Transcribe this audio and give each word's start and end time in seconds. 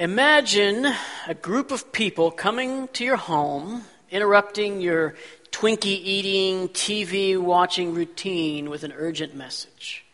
Imagine 0.00 0.86
a 1.28 1.34
group 1.34 1.70
of 1.70 1.92
people 1.92 2.30
coming 2.30 2.88
to 2.94 3.04
your 3.04 3.16
home, 3.16 3.84
interrupting 4.10 4.80
your 4.80 5.14
Twinkie 5.52 6.00
eating, 6.02 6.70
TV 6.70 7.38
watching 7.38 7.92
routine 7.92 8.70
with 8.70 8.82
an 8.82 8.94
urgent 8.96 9.34
message. 9.34 10.06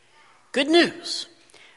Good 0.51 0.67
news. 0.67 1.29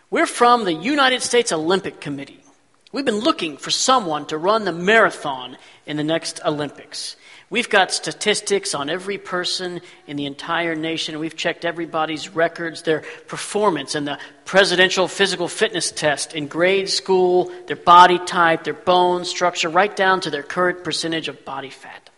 We're 0.09 0.25
from 0.25 0.65
the 0.65 0.73
United 0.73 1.21
States 1.21 1.51
Olympic 1.51 2.01
Committee. 2.01 2.43
We've 2.91 3.05
been 3.05 3.19
looking 3.19 3.57
for 3.57 3.69
someone 3.69 4.25
to 4.25 4.39
run 4.39 4.65
the 4.65 4.73
marathon 4.73 5.55
in 5.85 5.95
the 5.95 6.03
next 6.03 6.43
Olympics. 6.43 7.15
We've 7.51 7.69
got 7.69 7.91
statistics 7.91 8.75
on 8.75 8.91
every 8.91 9.17
person 9.17 9.81
in 10.05 10.17
the 10.17 10.27
entire 10.27 10.75
nation. 10.75 11.17
We've 11.17 11.35
checked 11.35 11.65
everybody's 11.65 12.29
records, 12.29 12.83
their 12.83 13.03
performance 13.27 13.95
in 13.95 14.05
the 14.05 14.19
presidential 14.45 15.07
physical 15.07 15.47
fitness 15.47 15.91
test 15.91 16.35
in 16.35 16.47
grade 16.47 16.89
school, 16.89 17.51
their 17.65 17.75
body 17.75 18.19
type, 18.19 18.65
their 18.65 18.75
bone 18.75 19.25
structure, 19.25 19.67
right 19.67 19.95
down 19.95 20.21
to 20.21 20.29
their 20.29 20.43
current 20.43 20.83
percentage 20.83 21.27
of 21.27 21.43
body 21.43 21.71
fat. 21.71 22.11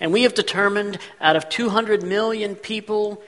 And 0.00 0.10
we 0.10 0.22
have 0.22 0.32
determined 0.32 0.98
out 1.20 1.36
of 1.36 1.50
200 1.50 2.02
million 2.02 2.56
people 2.56 3.22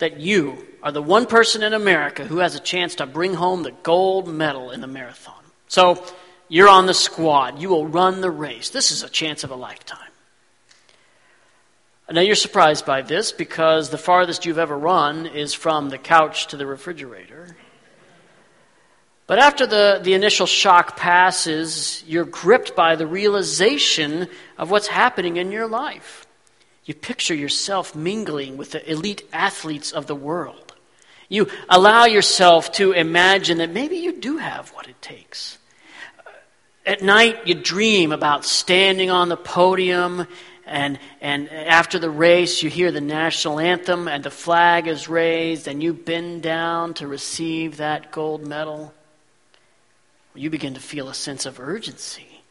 that 0.00 0.20
you 0.20 0.66
are 0.82 0.92
the 0.92 1.02
one 1.02 1.24
person 1.24 1.62
in 1.62 1.72
America 1.72 2.24
who 2.24 2.38
has 2.38 2.54
a 2.54 2.60
chance 2.60 2.96
to 2.96 3.06
bring 3.06 3.32
home 3.32 3.62
the 3.62 3.72
gold 3.82 4.28
medal 4.28 4.70
in 4.70 4.82
the 4.82 4.86
marathon. 4.86 5.42
So 5.66 6.04
you're 6.48 6.68
on 6.68 6.84
the 6.84 6.94
squad. 6.94 7.58
You 7.58 7.70
will 7.70 7.86
run 7.86 8.20
the 8.20 8.30
race. 8.30 8.68
This 8.68 8.90
is 8.90 9.02
a 9.02 9.08
chance 9.08 9.44
of 9.44 9.50
a 9.50 9.56
lifetime. 9.56 10.09
Now 12.12 12.22
you're 12.22 12.34
surprised 12.34 12.86
by 12.86 13.02
this 13.02 13.30
because 13.30 13.90
the 13.90 13.98
farthest 13.98 14.44
you've 14.44 14.58
ever 14.58 14.76
run 14.76 15.26
is 15.26 15.54
from 15.54 15.90
the 15.90 15.98
couch 15.98 16.48
to 16.48 16.56
the 16.56 16.66
refrigerator. 16.66 17.56
But 19.28 19.38
after 19.38 19.64
the, 19.64 20.00
the 20.02 20.14
initial 20.14 20.46
shock 20.46 20.96
passes, 20.96 22.02
you're 22.08 22.24
gripped 22.24 22.74
by 22.74 22.96
the 22.96 23.06
realization 23.06 24.26
of 24.58 24.72
what's 24.72 24.88
happening 24.88 25.36
in 25.36 25.52
your 25.52 25.68
life. 25.68 26.26
You 26.84 26.94
picture 26.94 27.34
yourself 27.34 27.94
mingling 27.94 28.56
with 28.56 28.72
the 28.72 28.90
elite 28.90 29.22
athletes 29.32 29.92
of 29.92 30.08
the 30.08 30.16
world. 30.16 30.74
You 31.28 31.46
allow 31.68 32.06
yourself 32.06 32.72
to 32.72 32.90
imagine 32.90 33.58
that 33.58 33.70
maybe 33.70 33.98
you 33.98 34.18
do 34.18 34.38
have 34.38 34.70
what 34.70 34.88
it 34.88 35.00
takes. 35.00 35.58
At 36.84 37.02
night, 37.02 37.46
you 37.46 37.54
dream 37.54 38.10
about 38.10 38.44
standing 38.44 39.12
on 39.12 39.28
the 39.28 39.36
podium 39.36 40.26
and, 40.70 41.00
and 41.20 41.50
after 41.50 41.98
the 41.98 42.08
race, 42.08 42.62
you 42.62 42.70
hear 42.70 42.92
the 42.92 43.00
national 43.00 43.58
anthem, 43.58 44.06
and 44.06 44.22
the 44.22 44.30
flag 44.30 44.86
is 44.86 45.08
raised, 45.08 45.66
and 45.66 45.82
you 45.82 45.92
bend 45.92 46.44
down 46.44 46.94
to 46.94 47.08
receive 47.08 47.78
that 47.78 48.12
gold 48.12 48.46
medal. 48.46 48.94
You 50.32 50.48
begin 50.48 50.74
to 50.74 50.80
feel 50.80 51.08
a 51.08 51.14
sense 51.14 51.44
of 51.44 51.58
urgency. 51.58 52.42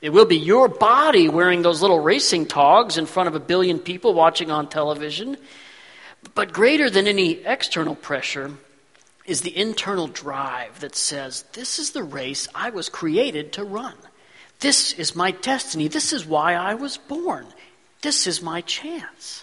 It 0.00 0.10
will 0.10 0.26
be 0.26 0.36
your 0.36 0.68
body 0.68 1.28
wearing 1.28 1.62
those 1.62 1.82
little 1.82 1.98
racing 1.98 2.46
togs 2.46 2.98
in 2.98 3.06
front 3.06 3.26
of 3.26 3.34
a 3.34 3.40
billion 3.40 3.80
people 3.80 4.14
watching 4.14 4.52
on 4.52 4.68
television. 4.68 5.36
But 6.36 6.52
greater 6.52 6.88
than 6.88 7.08
any 7.08 7.44
external 7.44 7.96
pressure 7.96 8.52
is 9.24 9.40
the 9.40 9.56
internal 9.56 10.06
drive 10.06 10.78
that 10.80 10.94
says, 10.94 11.42
This 11.52 11.80
is 11.80 11.90
the 11.90 12.04
race 12.04 12.46
I 12.54 12.70
was 12.70 12.88
created 12.88 13.54
to 13.54 13.64
run. 13.64 13.94
This 14.60 14.92
is 14.92 15.16
my 15.16 15.32
destiny. 15.32 15.88
This 15.88 16.12
is 16.12 16.24
why 16.24 16.54
I 16.54 16.74
was 16.74 16.96
born. 16.96 17.46
This 18.06 18.28
is 18.28 18.40
my 18.40 18.60
chance. 18.60 19.42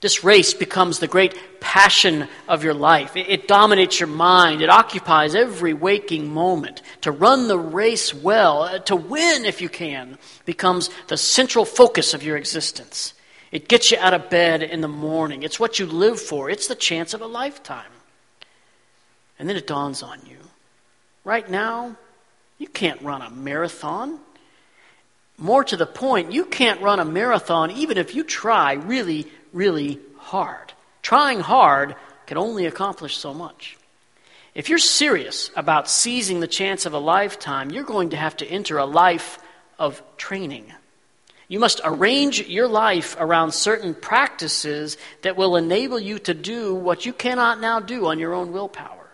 This 0.00 0.22
race 0.22 0.54
becomes 0.54 1.00
the 1.00 1.08
great 1.08 1.36
passion 1.60 2.28
of 2.46 2.62
your 2.62 2.74
life. 2.74 3.16
It, 3.16 3.48
dominates 3.48 3.98
your 3.98 4.06
mind. 4.06 4.62
It 4.62 4.70
occupies 4.70 5.34
every 5.34 5.74
waking 5.74 6.32
moment. 6.32 6.80
To 7.00 7.10
run 7.10 7.48
the 7.48 7.58
race 7.58 8.14
well, 8.14 8.62
uh, 8.62 8.78
to 8.78 8.94
win 8.94 9.46
if 9.46 9.60
you 9.60 9.68
can, 9.68 10.16
becomes 10.44 10.90
the 11.08 11.16
central 11.16 11.64
focus 11.64 12.14
of 12.14 12.22
your 12.22 12.36
existence. 12.36 13.14
It 13.50 13.66
gets 13.66 13.90
you 13.90 13.98
out 13.98 14.14
of 14.14 14.30
bed 14.30 14.62
in 14.62 14.80
the 14.80 14.86
morning. 14.86 15.42
It's 15.42 15.58
what 15.58 15.80
you 15.80 15.86
live 15.86 16.20
for. 16.20 16.48
It's 16.48 16.68
the 16.68 16.76
chance 16.76 17.14
of 17.14 17.20
a 17.20 17.26
lifetime. 17.26 17.90
And 19.40 19.48
then 19.48 19.56
it 19.56 19.66
dawns 19.66 20.04
on 20.04 20.20
you. 20.24 20.38
Right 21.24 21.50
now, 21.50 21.96
you 22.58 22.68
can't 22.68 23.02
run 23.02 23.22
a 23.22 23.30
marathon. 23.30 24.20
More 25.36 25.64
to 25.64 25.76
the 25.76 25.86
point, 25.86 26.32
you 26.32 26.44
can't 26.44 26.80
run 26.80 27.00
a 27.00 27.04
marathon 27.04 27.70
even 27.72 27.98
if 27.98 28.14
you 28.14 28.24
try 28.24 28.74
really, 28.74 29.26
really 29.52 29.98
hard. 30.16 30.72
Trying 31.02 31.40
hard 31.40 31.96
can 32.26 32.38
only 32.38 32.66
accomplish 32.66 33.16
so 33.16 33.34
much. 33.34 33.76
If 34.54 34.68
you're 34.68 34.78
serious 34.78 35.50
about 35.56 35.90
seizing 35.90 36.38
the 36.38 36.46
chance 36.46 36.86
of 36.86 36.92
a 36.92 36.98
lifetime, 36.98 37.70
you're 37.70 37.82
going 37.82 38.10
to 38.10 38.16
have 38.16 38.36
to 38.38 38.46
enter 38.46 38.78
a 38.78 38.86
life 38.86 39.38
of 39.78 40.00
training. 40.16 40.72
You 41.48 41.58
must 41.58 41.80
arrange 41.84 42.46
your 42.46 42.68
life 42.68 43.16
around 43.18 43.52
certain 43.52 43.94
practices 43.94 44.96
that 45.22 45.36
will 45.36 45.56
enable 45.56 45.98
you 45.98 46.18
to 46.20 46.32
do 46.32 46.74
what 46.74 47.04
you 47.04 47.12
cannot 47.12 47.60
now 47.60 47.80
do 47.80 48.06
on 48.06 48.18
your 48.18 48.32
own 48.32 48.52
willpower. 48.52 49.10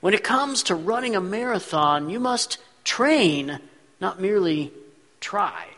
When 0.00 0.14
it 0.14 0.22
comes 0.22 0.64
to 0.64 0.74
running 0.74 1.16
a 1.16 1.20
marathon, 1.20 2.10
you 2.10 2.20
must 2.20 2.58
train, 2.84 3.58
not 4.00 4.20
merely 4.20 4.72
try. 5.22 5.68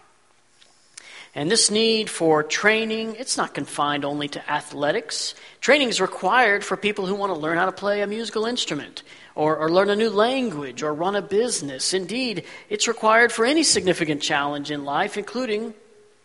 And 1.36 1.50
this 1.50 1.70
need 1.70 2.08
for 2.08 2.44
training, 2.44 3.16
it's 3.18 3.36
not 3.36 3.54
confined 3.54 4.04
only 4.04 4.28
to 4.28 4.50
athletics. 4.50 5.34
Training 5.60 5.88
is 5.88 6.00
required 6.00 6.64
for 6.64 6.76
people 6.76 7.06
who 7.06 7.16
want 7.16 7.34
to 7.34 7.38
learn 7.38 7.58
how 7.58 7.66
to 7.66 7.72
play 7.72 8.02
a 8.02 8.06
musical 8.06 8.46
instrument, 8.46 9.02
or, 9.34 9.56
or, 9.56 9.68
learn 9.68 9.90
a 9.90 9.96
new 9.96 10.10
language, 10.10 10.84
or 10.84 10.94
run 10.94 11.16
a 11.16 11.22
business. 11.22 11.92
Indeed, 11.92 12.44
it's 12.68 12.86
required 12.86 13.32
for 13.32 13.44
any 13.44 13.64
significant 13.64 14.22
challenge 14.22 14.70
in 14.70 14.84
life, 14.84 15.16
including 15.16 15.74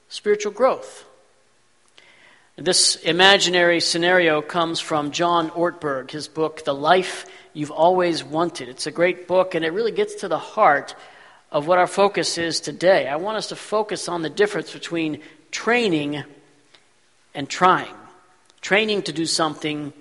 spiritual 0.10 0.52
growth. 0.52 1.06
This 2.56 2.98
imaginary 2.98 3.80
scenario 3.80 4.44
comes 4.44 4.80
from 4.80 5.12
John 5.12 5.50
Ortberg, 5.52 6.12
his 6.12 6.28
book, 6.28 6.66
The 6.66 6.76
Life 6.76 7.26
You've 7.54 7.72
Always 7.72 8.24
Wanted. 8.24 8.70
It's 8.70 8.86
a 8.86 8.92
great 8.92 9.28
book, 9.28 9.56
and 9.56 9.66
it 9.66 9.74
really 9.74 9.94
gets 9.94 10.16
to 10.16 10.28
the 10.28 10.38
heart 10.38 10.94
of 11.52 11.68
what 11.68 11.78
our 11.78 11.88
focus 11.88 12.38
is 12.38 12.60
today. 12.60 13.08
I 13.08 13.16
want 13.16 13.38
us 13.38 13.48
to 13.48 13.56
focus 13.56 14.08
on 14.08 14.22
the 14.22 14.30
difference 14.30 14.72
between 14.72 15.22
training 15.52 16.24
and 17.34 17.50
trying. 17.50 17.94
Training 18.62 19.04
to 19.04 19.14
do 19.14 19.26
something 19.26 19.94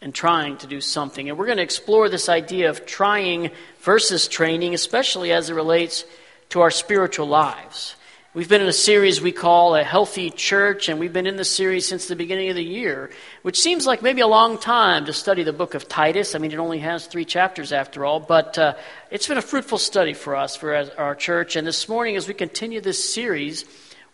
and 0.00 0.14
trying 0.14 0.56
to 0.58 0.66
do 0.66 0.80
something. 0.80 1.28
And 1.28 1.38
we're 1.38 1.46
going 1.46 1.58
to 1.58 1.62
explore 1.62 2.08
this 2.08 2.28
idea 2.28 2.70
of 2.70 2.86
trying 2.86 3.50
versus 3.80 4.28
training, 4.28 4.74
especially 4.74 5.32
as 5.32 5.50
it 5.50 5.54
relates 5.54 6.04
to 6.50 6.60
our 6.60 6.70
spiritual 6.70 7.26
lives. 7.26 7.96
We've 8.32 8.48
been 8.48 8.60
in 8.60 8.68
a 8.68 8.72
series 8.72 9.20
we 9.20 9.32
call 9.32 9.74
A 9.74 9.82
Healthy 9.82 10.30
Church, 10.30 10.88
and 10.88 11.00
we've 11.00 11.12
been 11.12 11.26
in 11.26 11.34
this 11.34 11.50
series 11.50 11.88
since 11.88 12.06
the 12.06 12.14
beginning 12.14 12.48
of 12.48 12.54
the 12.54 12.62
year, 12.62 13.10
which 13.42 13.58
seems 13.58 13.88
like 13.88 14.02
maybe 14.02 14.20
a 14.20 14.28
long 14.28 14.56
time 14.56 15.06
to 15.06 15.12
study 15.12 15.42
the 15.42 15.52
book 15.52 15.74
of 15.74 15.88
Titus. 15.88 16.36
I 16.36 16.38
mean, 16.38 16.52
it 16.52 16.60
only 16.60 16.78
has 16.78 17.06
three 17.06 17.24
chapters 17.24 17.72
after 17.72 18.04
all, 18.04 18.20
but 18.20 18.56
uh, 18.56 18.74
it's 19.10 19.26
been 19.26 19.36
a 19.36 19.42
fruitful 19.42 19.78
study 19.78 20.14
for 20.14 20.36
us, 20.36 20.54
for 20.54 20.76
our 20.96 21.16
church. 21.16 21.56
And 21.56 21.66
this 21.66 21.88
morning, 21.88 22.14
as 22.14 22.28
we 22.28 22.34
continue 22.34 22.80
this 22.80 23.12
series, 23.12 23.64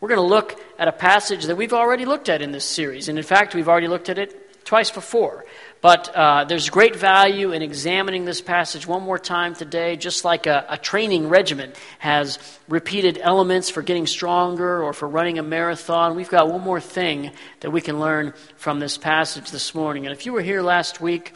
we're 0.01 0.09
going 0.09 0.17
to 0.17 0.27
look 0.27 0.59
at 0.79 0.89
a 0.89 0.93
passage 0.93 1.45
that 1.45 1.57
we've 1.57 1.75
already 1.75 2.07
looked 2.07 2.31
at 2.31 2.41
in 2.41 2.53
this 2.53 2.65
series. 2.65 3.11
And 3.11 3.19
in 3.19 3.25
fact, 3.25 3.55
we've 3.55 3.69
already 3.69 3.89
looked 3.89 4.09
at 4.09 4.17
it 4.17 4.46
twice 4.67 4.91
before. 4.91 5.47
But 5.81 6.15
uh, 6.15 6.45
there's 6.45 6.69
great 6.69 6.97
value 6.97 7.53
in 7.53 7.63
examining 7.63 8.25
this 8.25 8.41
passage 8.41 8.87
one 8.87 9.03
more 9.03 9.19
time 9.19 9.55
today, 9.55 9.97
just 9.97 10.25
like 10.25 10.47
a, 10.47 10.67
a, 10.69 10.77
training 10.77 11.29
regimen 11.29 11.73
has 12.01 12.39
repeated 12.69 13.19
elements 13.23 13.71
for 13.71 13.83
getting 13.83 14.07
stronger 14.07 14.83
or 14.83 14.93
for 14.93 15.09
running 15.09 15.39
a 15.39 15.43
marathon. 15.43 16.17
We've 16.17 16.29
got 16.29 16.49
one 16.49 16.63
more 16.63 16.81
thing 16.81 17.31
that 17.61 17.71
we 17.71 17.81
can 17.81 18.01
learn 18.01 18.35
from 18.57 18.81
this 18.81 18.99
passage 18.99 19.53
this 19.53 19.75
morning. 19.75 20.05
And 20.05 20.13
if 20.13 20.27
you 20.27 20.33
were 20.33 20.43
here 20.43 20.63
last 20.63 21.01
week, 21.01 21.33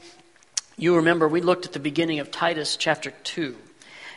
you 0.76 0.96
remember 0.96 1.28
we 1.28 1.40
looked 1.40 1.66
at 1.66 1.72
the 1.72 1.78
beginning 1.78 2.18
of 2.18 2.32
Titus 2.32 2.76
chapter 2.76 3.12
2, 3.22 3.56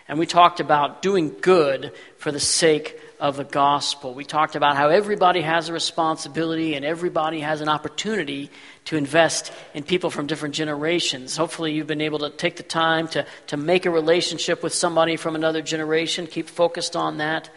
and 0.07 0.17
we 0.17 0.25
talked 0.25 0.59
about 0.59 1.03
doing 1.03 1.35
good 1.41 1.93
for 2.17 2.31
the 2.31 2.39
sake 2.39 2.99
of 3.23 3.37
the 3.37 3.45
gospel. 3.45 4.13
We 4.13 4.25
talked 4.25 4.57
about 4.57 4.75
how 4.75 4.89
everybody 4.89 5.39
has 5.39 5.69
a 5.69 5.73
responsibility 5.73 6.75
and 6.75 6.83
everybody 6.83 7.39
has 7.39 7.61
an 7.61 7.69
opportunity 7.69 8.51
to 8.83 8.97
invest 8.97 9.53
in 9.73 9.83
people 9.83 10.09
from 10.09 10.27
different 10.27 10.53
generations. 10.53 11.37
Hopefully, 11.37 11.71
you've 11.71 11.87
been 11.87 12.01
able 12.01 12.19
to 12.19 12.29
take 12.29 12.57
the 12.57 12.63
time 12.63 13.07
to, 13.07 13.25
to 13.47 13.55
make 13.55 13.85
a 13.85 13.89
relationship 13.89 14.61
with 14.61 14.73
somebody 14.73 15.15
from 15.15 15.35
another 15.35 15.61
generation, 15.61 16.27
keep 16.27 16.49
focused 16.49 16.97
on 16.97 17.19
that. 17.19 17.49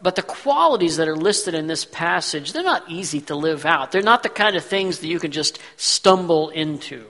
But 0.00 0.16
the 0.16 0.22
qualities 0.22 0.96
that 0.96 1.08
are 1.08 1.16
listed 1.16 1.52
in 1.52 1.66
this 1.66 1.84
passage, 1.84 2.54
they're 2.54 2.62
not 2.62 2.90
easy 2.90 3.20
to 3.22 3.34
live 3.34 3.66
out. 3.66 3.92
They're 3.92 4.00
not 4.00 4.22
the 4.22 4.30
kind 4.30 4.56
of 4.56 4.64
things 4.64 5.00
that 5.00 5.08
you 5.08 5.20
can 5.20 5.30
just 5.30 5.58
stumble 5.76 6.48
into. 6.48 7.04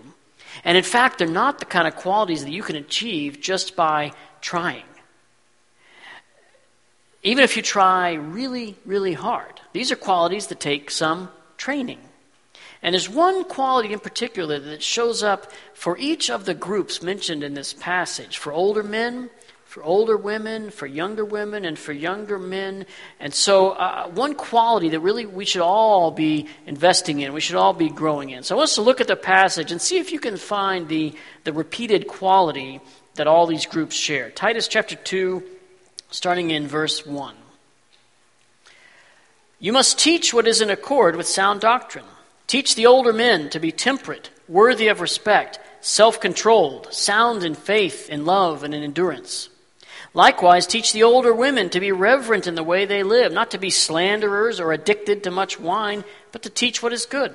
And 0.64 0.76
in 0.76 0.82
fact, 0.82 1.18
they're 1.18 1.28
not 1.28 1.60
the 1.60 1.66
kind 1.66 1.86
of 1.86 1.94
qualities 1.94 2.42
that 2.42 2.50
you 2.50 2.64
can 2.64 2.74
achieve 2.74 3.40
just 3.40 3.76
by 3.76 4.10
trying. 4.40 4.82
Even 7.22 7.42
if 7.44 7.56
you 7.56 7.62
try 7.62 8.14
really, 8.14 8.76
really 8.84 9.12
hard, 9.12 9.60
these 9.72 9.90
are 9.90 9.96
qualities 9.96 10.46
that 10.48 10.60
take 10.60 10.90
some 10.90 11.30
training. 11.56 11.98
And 12.82 12.94
there's 12.94 13.08
one 13.08 13.44
quality 13.44 13.92
in 13.92 13.98
particular 13.98 14.60
that 14.60 14.82
shows 14.82 15.22
up 15.22 15.50
for 15.74 15.98
each 15.98 16.30
of 16.30 16.44
the 16.44 16.54
groups 16.54 17.02
mentioned 17.02 17.42
in 17.42 17.54
this 17.54 17.72
passage 17.72 18.38
for 18.38 18.52
older 18.52 18.84
men, 18.84 19.30
for 19.64 19.82
older 19.82 20.16
women, 20.16 20.70
for 20.70 20.86
younger 20.86 21.24
women, 21.24 21.64
and 21.64 21.76
for 21.76 21.92
younger 21.92 22.38
men. 22.38 22.86
And 23.18 23.34
so, 23.34 23.70
uh, 23.70 24.08
one 24.08 24.34
quality 24.34 24.90
that 24.90 25.00
really 25.00 25.26
we 25.26 25.44
should 25.44 25.60
all 25.60 26.12
be 26.12 26.46
investing 26.66 27.20
in, 27.20 27.32
we 27.32 27.40
should 27.40 27.56
all 27.56 27.74
be 27.74 27.90
growing 27.90 28.30
in. 28.30 28.44
So, 28.44 28.54
I 28.54 28.58
want 28.58 28.68
us 28.68 28.76
to 28.76 28.82
look 28.82 29.00
at 29.00 29.08
the 29.08 29.16
passage 29.16 29.72
and 29.72 29.82
see 29.82 29.98
if 29.98 30.12
you 30.12 30.20
can 30.20 30.36
find 30.36 30.88
the, 30.88 31.14
the 31.44 31.52
repeated 31.52 32.06
quality 32.06 32.80
that 33.16 33.26
all 33.26 33.46
these 33.46 33.66
groups 33.66 33.96
share. 33.96 34.30
Titus 34.30 34.68
chapter 34.68 34.94
2, 34.94 35.42
starting 36.10 36.50
in 36.50 36.66
verse 36.66 37.06
1. 37.06 37.34
You 39.60 39.72
must 39.72 39.98
teach 39.98 40.32
what 40.32 40.46
is 40.46 40.60
in 40.60 40.70
accord 40.70 41.16
with 41.16 41.26
sound 41.26 41.60
doctrine. 41.60 42.04
Teach 42.46 42.74
the 42.74 42.86
older 42.86 43.12
men 43.12 43.50
to 43.50 43.60
be 43.60 43.72
temperate, 43.72 44.30
worthy 44.48 44.88
of 44.88 45.00
respect, 45.00 45.58
self 45.80 46.20
controlled, 46.20 46.92
sound 46.92 47.44
in 47.44 47.54
faith, 47.54 48.08
in 48.08 48.24
love, 48.24 48.62
and 48.62 48.74
in 48.74 48.82
endurance. 48.82 49.48
Likewise, 50.14 50.66
teach 50.66 50.92
the 50.92 51.02
older 51.02 51.34
women 51.34 51.68
to 51.70 51.80
be 51.80 51.92
reverent 51.92 52.46
in 52.46 52.54
the 52.54 52.62
way 52.62 52.86
they 52.86 53.02
live, 53.02 53.32
not 53.32 53.50
to 53.50 53.58
be 53.58 53.70
slanderers 53.70 54.58
or 54.58 54.72
addicted 54.72 55.24
to 55.24 55.30
much 55.30 55.60
wine, 55.60 56.04
but 56.32 56.42
to 56.42 56.50
teach 56.50 56.82
what 56.82 56.92
is 56.92 57.04
good. 57.04 57.34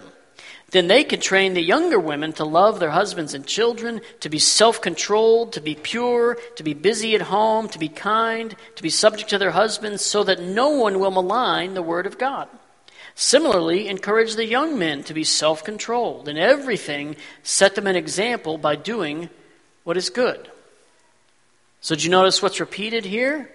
Then 0.73 0.87
they 0.87 1.03
can 1.03 1.19
train 1.19 1.53
the 1.53 1.61
younger 1.61 1.99
women 1.99 2.33
to 2.33 2.43
love 2.43 2.79
their 2.79 2.89
husbands 2.89 3.35
and 3.35 3.45
children, 3.45 4.01
to 4.21 4.29
be 4.29 4.39
self 4.39 4.81
controlled, 4.81 5.53
to 5.53 5.61
be 5.61 5.75
pure, 5.75 6.35
to 6.55 6.63
be 6.63 6.73
busy 6.73 7.13
at 7.13 7.21
home, 7.21 7.69
to 7.69 7.77
be 7.77 7.89
kind, 7.89 8.55
to 8.75 8.81
be 8.81 8.89
subject 8.89 9.29
to 9.29 9.37
their 9.37 9.51
husbands, 9.51 10.01
so 10.01 10.23
that 10.23 10.41
no 10.41 10.69
one 10.69 10.99
will 10.99 11.11
malign 11.11 11.75
the 11.75 11.83
word 11.83 12.07
of 12.07 12.17
God. 12.17 12.49
Similarly, 13.13 13.87
encourage 13.87 14.33
the 14.33 14.47
young 14.47 14.79
men 14.79 15.03
to 15.03 15.13
be 15.13 15.23
self 15.23 15.63
controlled. 15.63 16.27
In 16.27 16.39
everything, 16.39 17.17
set 17.43 17.75
them 17.75 17.85
an 17.85 17.95
example 17.95 18.57
by 18.57 18.75
doing 18.75 19.29
what 19.83 19.95
is 19.95 20.09
good. 20.09 20.49
So, 21.81 21.93
did 21.93 22.03
you 22.03 22.09
notice 22.09 22.41
what's 22.41 22.59
repeated 22.59 23.05
here? 23.05 23.47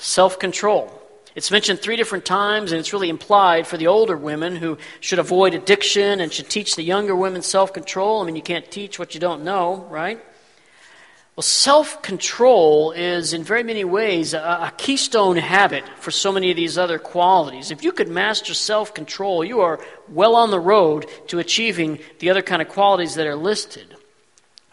Self 0.00 0.40
control. 0.40 1.00
It's 1.34 1.50
mentioned 1.50 1.80
three 1.80 1.96
different 1.96 2.24
times, 2.24 2.70
and 2.70 2.78
it's 2.78 2.92
really 2.92 3.08
implied 3.08 3.66
for 3.66 3.76
the 3.76 3.88
older 3.88 4.16
women 4.16 4.56
who 4.56 4.78
should 5.00 5.18
avoid 5.18 5.54
addiction 5.54 6.20
and 6.20 6.32
should 6.32 6.48
teach 6.48 6.76
the 6.76 6.82
younger 6.82 7.16
women 7.16 7.42
self 7.42 7.72
control. 7.72 8.22
I 8.22 8.26
mean, 8.26 8.36
you 8.36 8.42
can't 8.42 8.70
teach 8.70 8.98
what 8.98 9.14
you 9.14 9.20
don't 9.20 9.42
know, 9.42 9.86
right? 9.90 10.24
Well, 11.34 11.42
self 11.42 12.02
control 12.02 12.92
is 12.92 13.32
in 13.32 13.42
very 13.42 13.64
many 13.64 13.84
ways 13.84 14.34
a, 14.34 14.38
a, 14.38 14.72
keystone 14.76 15.36
habit 15.36 15.84
for 15.98 16.12
so 16.12 16.30
many 16.30 16.50
of 16.50 16.56
these 16.56 16.78
other 16.78 17.00
qualities. 17.00 17.72
If 17.72 17.82
you 17.82 17.90
could 17.90 18.08
master 18.08 18.54
self 18.54 18.94
control, 18.94 19.44
you 19.44 19.60
are 19.60 19.80
well 20.08 20.36
on 20.36 20.52
the 20.52 20.60
road 20.60 21.06
to 21.28 21.40
achieving 21.40 21.98
the 22.20 22.30
other 22.30 22.42
kind 22.42 22.62
of 22.62 22.68
qualities 22.68 23.16
that 23.16 23.26
are 23.26 23.34
listed. 23.34 23.96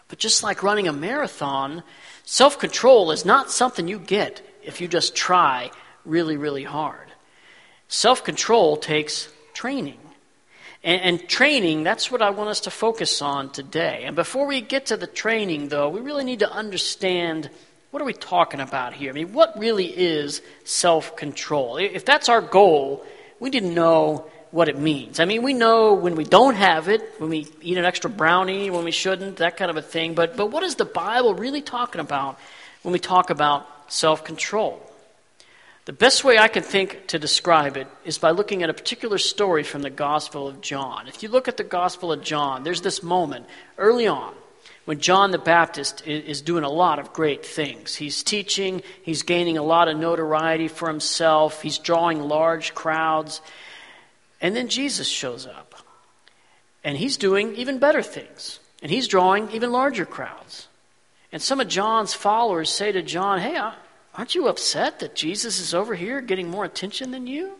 But 0.06 0.20
just 0.20 0.44
like 0.44 0.62
running 0.62 0.86
a 0.86 0.92
marathon, 0.92 1.82
Self 2.24 2.58
control 2.58 3.10
is 3.10 3.24
not 3.24 3.50
something 3.50 3.88
you 3.88 3.98
get 3.98 4.40
if 4.62 4.80
you 4.80 4.86
just 4.86 5.14
try 5.14 5.70
really, 6.04 6.36
really 6.36 6.64
hard. 6.64 7.08
Self 7.88 8.24
control 8.24 8.76
takes 8.76 9.28
training. 9.54 9.98
And, 10.84 11.00
and, 11.02 11.28
training, 11.28 11.84
that's 11.84 12.10
what 12.10 12.22
I 12.22 12.30
want 12.30 12.50
us 12.50 12.60
to 12.60 12.70
focus 12.70 13.22
on 13.22 13.50
today. 13.50 14.02
And 14.04 14.16
before 14.16 14.46
we 14.46 14.60
get 14.60 14.86
to 14.86 14.96
the 14.96 15.06
training, 15.06 15.68
though, 15.68 15.88
we 15.88 16.00
really 16.00 16.24
need 16.24 16.40
to 16.40 16.50
understand 16.50 17.50
what 17.92 18.02
are 18.02 18.06
we 18.06 18.14
talking 18.14 18.58
about 18.58 18.94
here? 18.94 19.10
I 19.10 19.12
mean, 19.12 19.32
what 19.32 19.58
really 19.58 19.86
is 19.86 20.40
self 20.64 21.14
control? 21.14 21.76
If 21.76 22.04
that's 22.04 22.28
our 22.28 22.40
goal, 22.40 23.04
we 23.38 23.50
didn't 23.50 23.74
know 23.74 24.30
what 24.50 24.68
it 24.68 24.78
means. 24.78 25.20
I 25.20 25.24
mean, 25.24 25.42
we 25.42 25.54
know 25.54 25.94
when 25.94 26.14
we 26.14 26.24
don't 26.24 26.54
have 26.54 26.88
it, 26.88 27.02
when 27.18 27.30
we 27.30 27.46
eat 27.60 27.78
an 27.78 27.84
extra 27.84 28.10
brownie 28.10 28.70
when 28.70 28.84
we 28.84 28.90
shouldn't, 28.90 29.36
that 29.36 29.56
kind 29.56 29.70
of 29.70 29.76
a 29.76 29.82
thing. 29.82 30.14
But, 30.14 30.36
but 30.36 30.50
what 30.50 30.62
is 30.62 30.76
the 30.76 30.84
Bible 30.84 31.34
really 31.34 31.62
talking 31.62 32.00
about 32.00 32.38
when 32.82 32.92
we 32.92 32.98
talk 32.98 33.30
about 33.30 33.66
self 33.92 34.24
control? 34.24 34.80
The 35.84 35.92
best 35.92 36.22
way 36.22 36.38
I 36.38 36.46
can 36.46 36.62
think 36.62 37.08
to 37.08 37.18
describe 37.18 37.76
it 37.76 37.88
is 38.04 38.18
by 38.18 38.30
looking 38.30 38.62
at 38.62 38.70
a 38.70 38.74
particular 38.74 39.18
story 39.18 39.64
from 39.64 39.82
the 39.82 39.90
Gospel 39.90 40.46
of 40.46 40.60
John. 40.60 41.08
If 41.08 41.24
you 41.24 41.28
look 41.28 41.48
at 41.48 41.56
the 41.56 41.64
Gospel 41.64 42.12
of 42.12 42.22
John, 42.22 42.62
there's 42.62 42.82
this 42.82 43.02
moment 43.02 43.46
early 43.78 44.06
on 44.06 44.32
when 44.84 45.00
John 45.00 45.32
the 45.32 45.38
Baptist 45.38 46.06
is 46.06 46.40
doing 46.40 46.62
a 46.62 46.68
lot 46.68 47.00
of 47.00 47.12
great 47.12 47.44
things. 47.44 47.96
He's 47.96 48.22
teaching, 48.22 48.82
he's 49.02 49.24
gaining 49.24 49.58
a 49.58 49.62
lot 49.62 49.88
of 49.88 49.96
notoriety 49.96 50.68
for 50.68 50.86
himself, 50.86 51.62
he's 51.62 51.78
drawing 51.78 52.20
large 52.20 52.74
crowds. 52.74 53.40
And 54.40 54.54
then 54.54 54.68
Jesus 54.68 55.08
shows 55.08 55.46
up. 55.46 55.74
And 56.84 56.96
he's 56.96 57.16
doing 57.16 57.54
even 57.56 57.78
better 57.78 58.02
things. 58.02 58.58
And 58.82 58.90
he's 58.90 59.06
drawing 59.06 59.50
even 59.52 59.70
larger 59.70 60.04
crowds. 60.04 60.68
And 61.30 61.40
some 61.40 61.60
of 61.60 61.68
John's 61.68 62.14
followers 62.14 62.68
say 62.68 62.90
to 62.92 63.02
John, 63.02 63.40
Hey, 63.40 63.56
aren't 64.14 64.34
you 64.34 64.48
upset 64.48 65.00
that 65.00 65.14
Jesus 65.14 65.58
is 65.58 65.74
over 65.74 65.94
here 65.94 66.20
getting 66.20 66.50
more 66.50 66.64
attention 66.64 67.10
than 67.10 67.26
you? 67.26 67.54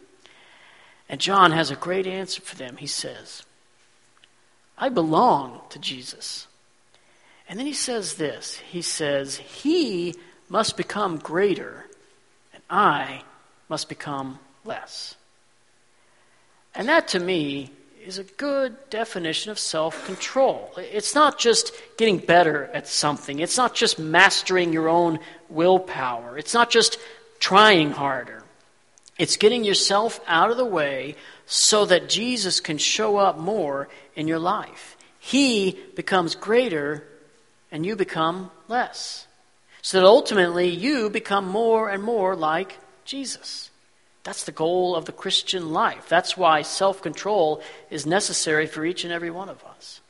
And 1.09 1.21
John 1.21 1.53
has 1.53 1.71
a 1.71 1.77
great 1.77 2.07
answer 2.07 2.41
for 2.41 2.57
them. 2.57 2.77
He 2.77 2.87
says, 2.87 3.43
I 4.79 4.89
belong 4.89 5.61
to 5.71 5.79
Jesus. 5.79 6.47
And 7.49 7.59
then 7.59 7.67
he 7.67 7.75
says 7.75 8.15
this 8.15 8.57
He 8.71 8.83
says, 8.83 9.37
He 9.37 10.15
must 10.49 10.77
become 10.77 11.19
greater, 11.19 11.87
and 12.53 12.63
I 12.71 13.23
must 13.69 13.89
become 13.89 14.39
less. 14.65 15.17
And 16.75 16.89
that 16.89 17.09
to 17.09 17.21
me 17.21 17.71
is 18.05 18.19
a 18.19 18.25
good 18.25 18.77
definition 18.91 19.51
of 19.51 19.59
self 19.59 20.05
control. 20.07 20.73
It's 20.77 21.15
not 21.15 21.39
just 21.39 21.73
getting 21.97 22.19
better 22.19 22.65
at 22.75 22.89
something, 22.89 23.39
it's 23.39 23.57
not 23.57 23.75
just 23.75 23.99
mastering 23.99 24.73
your 24.73 24.89
own 24.89 25.19
willpower, 25.49 26.37
it's 26.39 26.55
not 26.55 26.71
just 26.71 26.99
trying 27.39 27.93
harder. 27.93 28.43
It's 29.19 29.37
getting 29.37 29.65
yourself 29.65 30.21
out 30.27 30.51
of 30.51 30.57
the 30.57 30.65
way 30.65 31.17
so 31.47 31.85
that 31.85 32.09
Jesus 32.09 32.61
can 32.61 32.79
show 32.79 33.19
up 33.19 33.39
more 33.39 33.89
in 34.17 34.27
your 34.27 34.39
life. 34.39 34.97
He 35.19 35.79
becomes 35.95 36.35
greater 36.35 37.05
and 37.71 37.85
you 37.85 37.95
become 37.95 38.51
less. 38.69 39.27
So 39.83 39.99
that 39.99 40.07
ultimately 40.07 40.69
you 40.69 41.11
become 41.11 41.47
more 41.47 41.89
and 41.89 42.03
more 42.03 42.35
like 42.35 42.79
Jesus. 43.05 43.71
That's 44.25 44.45
the 44.45 44.53
goal 44.53 44.95
of 44.95 45.05
the 45.05 45.13
Christian 45.13 45.73
life. 45.73 46.09
That's 46.09 46.37
why 46.37 46.63
self 46.63 47.03
control 47.03 47.63
is 47.91 48.07
necessary 48.07 48.67
for 48.67 48.85
each 48.85 49.05
and 49.05 49.13
every 49.13 49.31
one 49.31 49.49
of 49.49 49.63
us. 49.65 50.01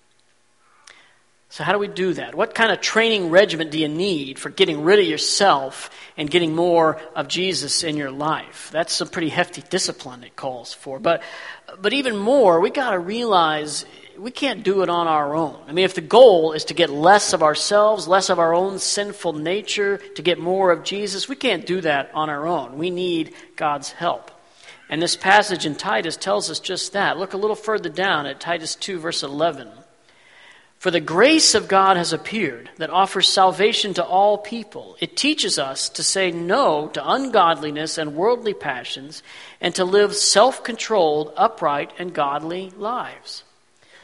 So, 1.52 1.64
how 1.64 1.72
do 1.72 1.78
we 1.78 1.88
do 1.88 2.14
that? 2.14 2.34
What 2.34 2.54
kind 2.54 2.72
of 2.72 2.80
training 2.80 3.28
regimen 3.28 3.68
do 3.68 3.78
you 3.78 3.88
need 3.88 4.38
for 4.38 4.48
getting 4.48 4.84
rid 4.84 4.98
of 4.98 5.04
yourself 5.04 5.90
and 6.16 6.30
getting 6.30 6.54
more 6.54 6.98
of 7.14 7.28
Jesus 7.28 7.84
in 7.84 7.98
your 7.98 8.10
life? 8.10 8.70
That's 8.72 8.94
some 8.94 9.08
pretty 9.08 9.28
hefty 9.28 9.62
discipline 9.68 10.24
it 10.24 10.34
calls 10.34 10.72
for. 10.72 10.98
But, 10.98 11.22
but 11.78 11.92
even 11.92 12.16
more, 12.16 12.58
we 12.60 12.70
got 12.70 12.92
to 12.92 12.98
realize 12.98 13.84
we 14.22 14.30
can't 14.30 14.62
do 14.62 14.82
it 14.82 14.88
on 14.88 15.08
our 15.08 15.34
own. 15.34 15.58
I 15.66 15.72
mean, 15.72 15.84
if 15.84 15.96
the 15.96 16.00
goal 16.00 16.52
is 16.52 16.66
to 16.66 16.74
get 16.74 16.90
less 16.90 17.32
of 17.32 17.42
ourselves, 17.42 18.06
less 18.06 18.30
of 18.30 18.38
our 18.38 18.54
own 18.54 18.78
sinful 18.78 19.32
nature, 19.32 19.96
to 20.14 20.22
get 20.22 20.38
more 20.38 20.70
of 20.70 20.84
Jesus, 20.84 21.28
we 21.28 21.34
can't 21.34 21.66
do 21.66 21.80
that 21.80 22.12
on 22.14 22.30
our 22.30 22.46
own. 22.46 22.78
We 22.78 22.90
need 22.90 23.34
God's 23.56 23.90
help. 23.90 24.30
And 24.88 25.02
this 25.02 25.16
passage 25.16 25.66
in 25.66 25.74
Titus 25.74 26.16
tells 26.16 26.50
us 26.50 26.60
just 26.60 26.92
that. 26.92 27.18
Look 27.18 27.32
a 27.32 27.36
little 27.38 27.56
further 27.56 27.88
down 27.88 28.26
at 28.26 28.38
Titus 28.38 28.76
2, 28.76 29.00
verse 29.00 29.24
11. 29.24 29.68
For 30.78 30.92
the 30.92 31.00
grace 31.00 31.56
of 31.56 31.66
God 31.66 31.96
has 31.96 32.12
appeared 32.12 32.70
that 32.76 32.90
offers 32.90 33.28
salvation 33.28 33.94
to 33.94 34.04
all 34.04 34.38
people. 34.38 34.96
It 35.00 35.16
teaches 35.16 35.58
us 35.58 35.88
to 35.90 36.04
say 36.04 36.30
no 36.30 36.88
to 36.88 37.10
ungodliness 37.10 37.98
and 37.98 38.14
worldly 38.14 38.54
passions 38.54 39.22
and 39.60 39.74
to 39.74 39.84
live 39.84 40.14
self 40.14 40.62
controlled, 40.62 41.32
upright, 41.36 41.92
and 41.98 42.14
godly 42.14 42.70
lives. 42.76 43.42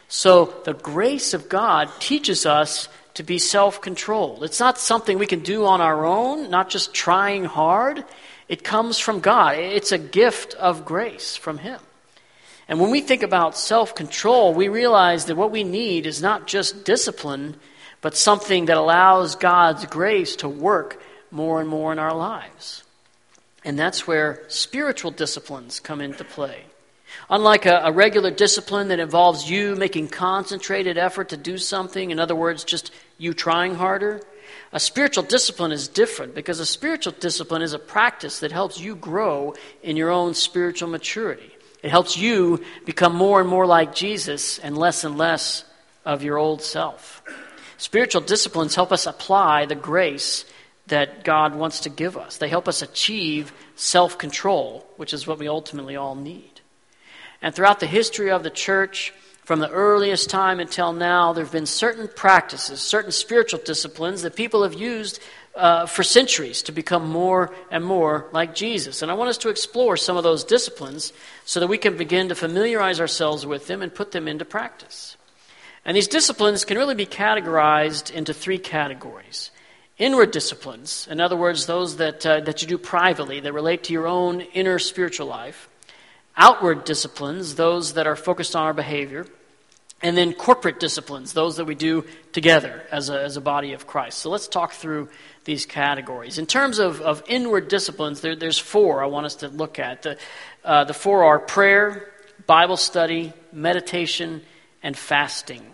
So 0.09 0.55
the 0.65 0.73
grace 0.73 1.35
of 1.35 1.49
God 1.49 1.91
teaches 2.00 2.47
us 2.47 2.88
to 3.15 3.23
be 3.23 3.38
self 3.38 3.81
controlled. 3.81 4.43
It's 4.43 4.61
not 4.61 4.79
something 4.79 5.19
we 5.19 5.27
can 5.27 5.41
do 5.41 5.67
on 5.67 5.81
our 5.81 6.07
own, 6.07 6.50
not 6.50 6.71
just 6.71 6.95
trying 6.95 7.45
hard. 7.45 8.05
It 8.49 8.65
comes 8.65 8.99
from 8.99 9.21
God, 9.21 9.59
it's 9.59 9.93
a 9.93 9.99
gift 9.99 10.55
of 10.55 10.87
grace 10.87 11.37
from 11.37 11.59
Him. 11.59 11.81
And 12.69 12.81
when 12.81 12.91
we 12.91 13.03
think 13.03 13.23
about 13.23 13.57
self 13.57 13.95
control, 13.95 14.55
we 14.55 14.69
realize 14.69 15.27
that 15.27 15.37
what 15.37 15.50
we 15.50 15.65
need 15.65 16.07
is 16.07 16.23
not 16.23 16.47
just 16.47 16.85
discipline, 16.85 17.57
but 18.00 18.17
something 18.17 18.67
that 18.67 18.77
allows 18.77 19.37
God's 19.37 19.85
grace 19.87 20.37
to 20.37 20.49
work 20.49 21.03
more 21.31 21.61
and 21.61 21.69
more 21.69 21.93
in 21.93 21.99
our 21.99 22.15
lives. 22.15 22.83
And 23.65 23.79
that's 23.79 24.07
where 24.07 24.45
spiritual 24.49 25.11
disciplines 25.11 25.81
come 25.81 26.00
into 26.00 26.25
play. 26.25 26.65
Unlike 27.31 27.67
a, 27.67 27.81
a, 27.85 27.93
regular 27.93 28.31
discipline 28.31 28.88
that 28.88 29.00
involves 29.00 29.50
you 29.50 29.75
making 29.77 30.09
concentrated 30.09 30.97
effort 30.97 31.31
to 31.31 31.37
do 31.37 31.59
something, 31.59 32.11
in 32.11 32.19
other 32.19 32.35
words, 32.35 32.65
just 32.65 32.91
you 33.19 33.35
trying 33.35 33.75
harder, 33.75 34.21
a 34.73 34.81
spiritual 34.81 35.25
discipline 35.25 35.73
is 35.73 35.88
different 35.88 36.35
because 36.35 36.61
a 36.61 36.67
spiritual 36.67 37.12
discipline 37.19 37.62
is 37.62 37.73
a 37.73 37.79
practice 37.79 38.41
that 38.41 38.53
helps 38.53 38.79
you 38.79 38.95
grow 38.95 39.55
in 39.83 39.97
your 39.97 40.11
own 40.11 40.35
spiritual 40.35 40.88
maturity. 40.88 41.50
It 41.83 41.91
helps 41.91 42.17
you 42.17 42.65
become 42.85 43.15
more 43.15 43.41
and 43.41 43.49
more 43.49 43.67
like 43.67 43.95
Jesus 43.95 44.59
and 44.59 44.77
less 44.77 45.05
and 45.05 45.17
less 45.17 45.65
of 46.05 46.23
your 46.23 46.38
old 46.38 46.62
self. 46.62 47.23
Spiritual 47.77 48.23
disciplines 48.23 48.75
help 48.75 48.93
us 48.93 49.07
apply 49.07 49.67
the 49.67 49.75
grace 49.75 50.45
that 50.88 51.23
God 51.23 51.55
wants 51.55 51.81
to 51.81 51.91
give 51.91 52.17
us. 52.17 52.38
They 52.38 52.49
help 52.49 52.67
us 52.67 52.83
achieve 52.83 53.53
self 53.77 54.19
control, 54.19 54.87
which 54.97 55.12
is 55.12 55.27
what 55.27 55.38
we 55.38 55.49
ultimately 55.49 55.97
all 55.97 56.15
need. 56.15 56.58
And 57.40 57.54
throughout 57.54 57.80
the 57.80 57.87
history 57.87 58.30
of 58.30 58.42
the 58.42 58.50
church, 58.50 59.12
from 59.45 59.61
the 59.61 59.71
earliest 59.71 60.28
time 60.28 60.61
until 60.61 60.92
now, 60.92 61.33
there 61.33 61.45
have 61.45 61.52
been 61.52 61.64
certain 61.64 62.09
practices, 62.14 62.80
certain 62.80 63.12
spiritual 63.12 63.61
disciplines 63.64 64.23
that 64.23 64.37
people 64.37 64.62
have 64.62 64.75
used 64.75 65.21
uh, 65.54 65.87
for 65.87 66.02
centuries 66.02 66.62
to 66.62 66.73
become 66.73 67.09
more 67.09 67.54
and 67.71 67.85
more 67.85 68.28
like 68.33 68.54
Jesus. 68.54 69.02
And 69.02 69.11
I 69.11 69.14
want 69.14 69.30
us 69.30 69.38
to 69.38 69.49
explore 69.49 69.97
some 69.97 70.16
of 70.16 70.23
those 70.23 70.45
disciplines 70.45 71.12
so 71.45 71.61
that 71.61 71.66
we 71.66 71.78
can 71.78 71.97
begin 71.97 72.28
to 72.28 72.35
familiarize 72.35 73.00
ourselves 73.00 73.47
with 73.47 73.66
them 73.66 73.83
and 73.83 73.95
put 73.95 74.12
them 74.12 74.28
into 74.28 74.45
practice. 74.45 75.16
And 75.85 75.97
these 75.97 76.09
disciplines 76.09 76.66
can 76.66 76.76
really 76.76 76.95
be 76.95 77.07
categorized 77.07 78.12
into 78.12 78.35
three 78.35 78.59
categories. 78.59 79.50
Inward 79.97 80.30
disciplines, 80.30 81.09
in 81.11 81.21
other 81.21 81.37
words, 81.37 81.66
those 81.66 81.97
that, 81.97 82.25
uh, 82.26 82.40
that 82.40 82.61
you 82.61 82.68
do 82.68 82.78
privately, 82.78 83.40
that 83.40 83.52
relate 83.52 83.85
to 83.85 83.92
your 83.92 84.07
own 84.07 84.42
inner 84.42 84.78
spiritual 84.78 85.26
life. 85.26 85.68
Outward 86.38 86.85
disciplines, 86.85 87.57
those 87.57 87.95
that 87.95 88.07
are 88.07 88.16
focused 88.16 88.57
on 88.57 88.62
our 88.62 88.73
behavior. 88.73 89.26
And 90.00 90.16
then 90.16 90.33
corporate 90.33 90.78
disciplines, 90.78 91.33
those 91.33 91.57
that 91.57 91.64
we 91.64 91.75
do 91.75 92.04
together 92.33 92.85
as 92.92 93.11
a, 93.11 93.21
as 93.21 93.37
a 93.37 93.40
body 93.40 93.73
of 93.73 93.88
Christ. 93.88 94.18
So 94.18 94.30
let's 94.30 94.47
talk 94.47 94.73
through 94.73 95.09
these 95.45 95.66
categories. 95.66 96.38
In 96.38 96.47
terms 96.47 96.78
of, 96.78 97.00
of 97.00 97.25
inward 97.26 97.66
disciplines, 97.66 98.21
there, 98.21 98.37
there's 98.37 98.59
four 98.59 99.02
I 99.02 99.07
want 99.07 99.26
us 99.26 99.35
to 99.37 99.49
look 99.49 99.80
at. 99.80 100.02
The, 100.02 100.16
uh, 100.64 100.85
the 100.85 100.95
four 100.95 101.25
are 101.25 101.40
prayer, 101.40 102.12
Bible 102.47 102.76
study, 102.76 103.33
meditation, 103.52 104.42
and 104.85 104.97
fasting. 104.97 105.66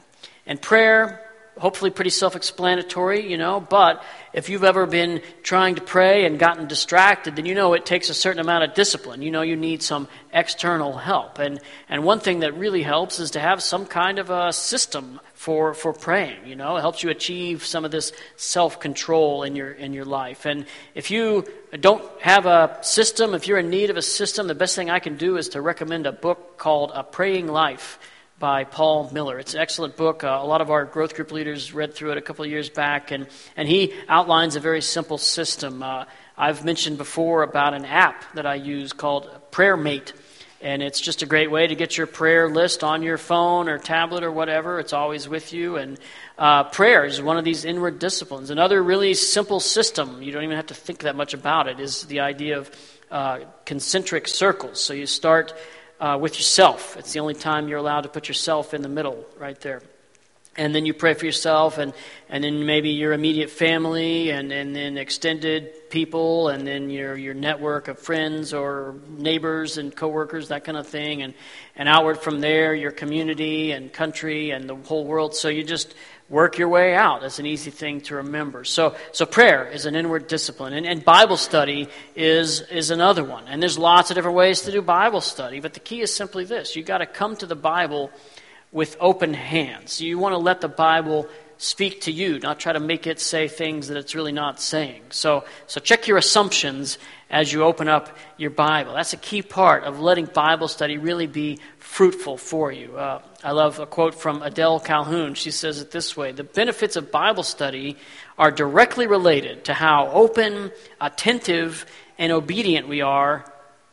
And 0.46 0.60
prayer, 0.60 1.23
hopefully 1.58 1.90
pretty 1.90 2.10
self 2.10 2.36
explanatory, 2.36 3.30
you 3.30 3.36
know, 3.36 3.60
but 3.60 4.02
if 4.32 4.48
you've 4.48 4.64
ever 4.64 4.86
been 4.86 5.22
trying 5.42 5.76
to 5.76 5.80
pray 5.80 6.26
and 6.26 6.38
gotten 6.38 6.66
distracted, 6.66 7.36
then 7.36 7.46
you 7.46 7.54
know 7.54 7.74
it 7.74 7.86
takes 7.86 8.10
a 8.10 8.14
certain 8.14 8.40
amount 8.40 8.64
of 8.64 8.74
discipline. 8.74 9.22
You 9.22 9.30
know 9.30 9.42
you 9.42 9.56
need 9.56 9.82
some 9.82 10.08
external 10.32 10.96
help. 10.96 11.38
And, 11.38 11.60
and 11.88 12.02
one 12.04 12.20
thing 12.20 12.40
that 12.40 12.56
really 12.56 12.82
helps 12.82 13.20
is 13.20 13.32
to 13.32 13.40
have 13.40 13.62
some 13.62 13.86
kind 13.86 14.18
of 14.18 14.30
a 14.30 14.52
system 14.52 15.20
for, 15.34 15.74
for 15.74 15.92
praying. 15.92 16.46
You 16.46 16.56
know, 16.56 16.76
it 16.76 16.80
helps 16.80 17.02
you 17.02 17.10
achieve 17.10 17.64
some 17.64 17.84
of 17.84 17.90
this 17.90 18.12
self 18.36 18.80
control 18.80 19.44
in 19.44 19.54
your, 19.54 19.70
in 19.70 19.92
your 19.92 20.04
life. 20.04 20.46
And 20.46 20.66
if 20.94 21.10
you 21.10 21.46
don't 21.78 22.04
have 22.20 22.46
a 22.46 22.78
system, 22.82 23.34
if 23.34 23.46
you're 23.46 23.58
in 23.58 23.70
need 23.70 23.90
of 23.90 23.96
a 23.96 24.02
system, 24.02 24.48
the 24.48 24.54
best 24.54 24.74
thing 24.74 24.90
I 24.90 24.98
can 24.98 25.16
do 25.16 25.36
is 25.36 25.50
to 25.50 25.60
recommend 25.60 26.06
a 26.06 26.12
book 26.12 26.58
called 26.58 26.90
A 26.94 27.04
Praying 27.04 27.46
Life 27.46 27.98
by 28.38 28.64
Paul 28.64 29.10
Miller. 29.12 29.38
It's 29.38 29.54
an 29.54 29.60
excellent 29.60 29.96
book. 29.96 30.24
Uh, 30.24 30.38
a 30.40 30.46
lot 30.46 30.60
of 30.60 30.70
our 30.70 30.84
growth 30.84 31.14
group 31.14 31.30
leaders 31.30 31.72
read 31.72 31.94
through 31.94 32.12
it 32.12 32.18
a 32.18 32.20
couple 32.20 32.44
of 32.44 32.50
years 32.50 32.68
back, 32.68 33.10
and, 33.10 33.26
and 33.56 33.68
he 33.68 33.94
outlines 34.08 34.56
a 34.56 34.60
very 34.60 34.82
simple 34.82 35.18
system. 35.18 35.82
Uh, 35.82 36.04
I've 36.36 36.64
mentioned 36.64 36.98
before 36.98 37.42
about 37.42 37.74
an 37.74 37.84
app 37.84 38.24
that 38.34 38.46
I 38.46 38.56
use 38.56 38.92
called 38.92 39.30
Prayer 39.50 39.76
Mate. 39.76 40.12
And 40.60 40.82
it's 40.82 40.98
just 40.98 41.20
a 41.20 41.26
great 41.26 41.50
way 41.50 41.66
to 41.66 41.74
get 41.74 41.98
your 41.98 42.06
prayer 42.06 42.48
list 42.48 42.82
on 42.82 43.02
your 43.02 43.18
phone 43.18 43.68
or 43.68 43.76
tablet 43.76 44.24
or 44.24 44.32
whatever. 44.32 44.80
It's 44.80 44.94
always 44.94 45.28
with 45.28 45.52
you. 45.52 45.76
And 45.76 45.98
uh, 46.38 46.64
prayer 46.64 47.04
is 47.04 47.20
one 47.20 47.36
of 47.36 47.44
these 47.44 47.66
inward 47.66 47.98
disciplines. 47.98 48.48
Another 48.48 48.82
really 48.82 49.12
simple 49.12 49.60
system, 49.60 50.22
you 50.22 50.32
don't 50.32 50.42
even 50.42 50.56
have 50.56 50.68
to 50.68 50.74
think 50.74 51.00
that 51.00 51.16
much 51.16 51.34
about 51.34 51.68
it, 51.68 51.80
is 51.80 52.04
the 52.04 52.20
idea 52.20 52.58
of 52.58 52.70
uh, 53.10 53.40
concentric 53.66 54.26
circles. 54.26 54.80
So 54.80 54.94
you 54.94 55.04
start 55.04 55.52
uh, 56.04 56.18
with 56.18 56.36
yourself. 56.36 56.98
It's 56.98 57.14
the 57.14 57.20
only 57.20 57.32
time 57.32 57.66
you're 57.66 57.78
allowed 57.78 58.02
to 58.02 58.10
put 58.10 58.28
yourself 58.28 58.74
in 58.74 58.82
the 58.82 58.90
middle, 58.90 59.24
right 59.38 59.58
there. 59.60 59.80
And 60.54 60.74
then 60.74 60.84
you 60.84 60.92
pray 60.92 61.14
for 61.14 61.24
yourself, 61.24 61.78
and, 61.78 61.94
and 62.28 62.44
then 62.44 62.66
maybe 62.66 62.90
your 62.90 63.14
immediate 63.14 63.48
family, 63.48 64.30
and, 64.30 64.52
and 64.52 64.76
then 64.76 64.98
extended 64.98 65.88
people, 65.88 66.48
and 66.48 66.66
then 66.66 66.90
your, 66.90 67.16
your 67.16 67.32
network 67.32 67.88
of 67.88 67.98
friends 67.98 68.52
or 68.52 68.96
neighbors 69.08 69.78
and 69.78 69.96
coworkers, 69.96 70.48
that 70.48 70.62
kind 70.64 70.76
of 70.76 70.86
thing. 70.86 71.22
And, 71.22 71.32
and 71.74 71.88
outward 71.88 72.18
from 72.20 72.40
there, 72.40 72.74
your 72.74 72.92
community 72.92 73.72
and 73.72 73.90
country 73.90 74.50
and 74.50 74.68
the 74.68 74.76
whole 74.76 75.06
world. 75.06 75.34
So 75.34 75.48
you 75.48 75.64
just 75.64 75.94
work 76.28 76.58
your 76.58 76.68
way 76.68 76.94
out. 76.94 77.20
That's 77.20 77.38
an 77.38 77.46
easy 77.46 77.70
thing 77.70 78.00
to 78.02 78.16
remember. 78.16 78.64
So, 78.64 78.96
so 79.12 79.26
prayer 79.26 79.66
is 79.66 79.86
an 79.86 79.94
inward 79.94 80.26
discipline, 80.26 80.72
and, 80.72 80.86
and 80.86 81.04
Bible 81.04 81.36
study 81.36 81.88
is 82.16 82.60
is 82.62 82.90
another 82.90 83.24
one. 83.24 83.46
And 83.46 83.62
there's 83.62 83.78
lots 83.78 84.10
of 84.10 84.14
different 84.14 84.36
ways 84.36 84.62
to 84.62 84.72
do 84.72 84.82
Bible 84.82 85.20
study, 85.20 85.60
but 85.60 85.74
the 85.74 85.80
key 85.80 86.00
is 86.00 86.14
simply 86.14 86.44
this: 86.44 86.76
you've 86.76 86.86
got 86.86 86.98
to 86.98 87.06
come 87.06 87.36
to 87.36 87.46
the 87.46 87.56
Bible 87.56 88.10
with 88.72 88.96
open 89.00 89.34
hands. 89.34 90.00
You 90.00 90.18
want 90.18 90.32
to 90.32 90.38
let 90.38 90.60
the 90.60 90.68
Bible 90.68 91.28
speak 91.58 92.02
to 92.02 92.12
you, 92.12 92.38
not 92.38 92.58
try 92.58 92.72
to 92.72 92.80
make 92.80 93.06
it 93.06 93.20
say 93.20 93.48
things 93.48 93.88
that 93.88 93.96
it's 93.96 94.14
really 94.14 94.32
not 94.32 94.60
saying. 94.60 95.02
So, 95.10 95.44
so 95.66 95.80
check 95.80 96.06
your 96.06 96.18
assumptions 96.18 96.98
as 97.30 97.52
you 97.52 97.64
open 97.64 97.88
up 97.88 98.16
your 98.36 98.50
Bible. 98.50 98.94
That's 98.94 99.12
a 99.12 99.18
key 99.18 99.42
part 99.42 99.84
of 99.84 100.00
letting 100.00 100.26
Bible 100.26 100.68
study 100.68 100.98
really 100.98 101.26
be 101.26 101.58
fruitful 101.78 102.36
for 102.36 102.70
you. 102.70 102.96
Uh, 102.96 103.22
I 103.42 103.52
love 103.52 103.78
a 103.78 103.86
quote 103.86 104.14
from 104.14 104.42
Adele 104.42 104.80
Calhoun. 104.80 105.34
She 105.34 105.50
says 105.50 105.80
it 105.80 105.90
this 105.90 106.16
way 106.16 106.32
The 106.32 106.44
benefits 106.44 106.96
of 106.96 107.10
Bible 107.10 107.42
study 107.42 107.96
are 108.38 108.50
directly 108.50 109.06
related 109.06 109.64
to 109.64 109.74
how 109.74 110.08
open, 110.08 110.72
attentive, 111.00 111.86
and 112.18 112.32
obedient 112.32 112.88
we 112.88 113.00
are 113.00 113.44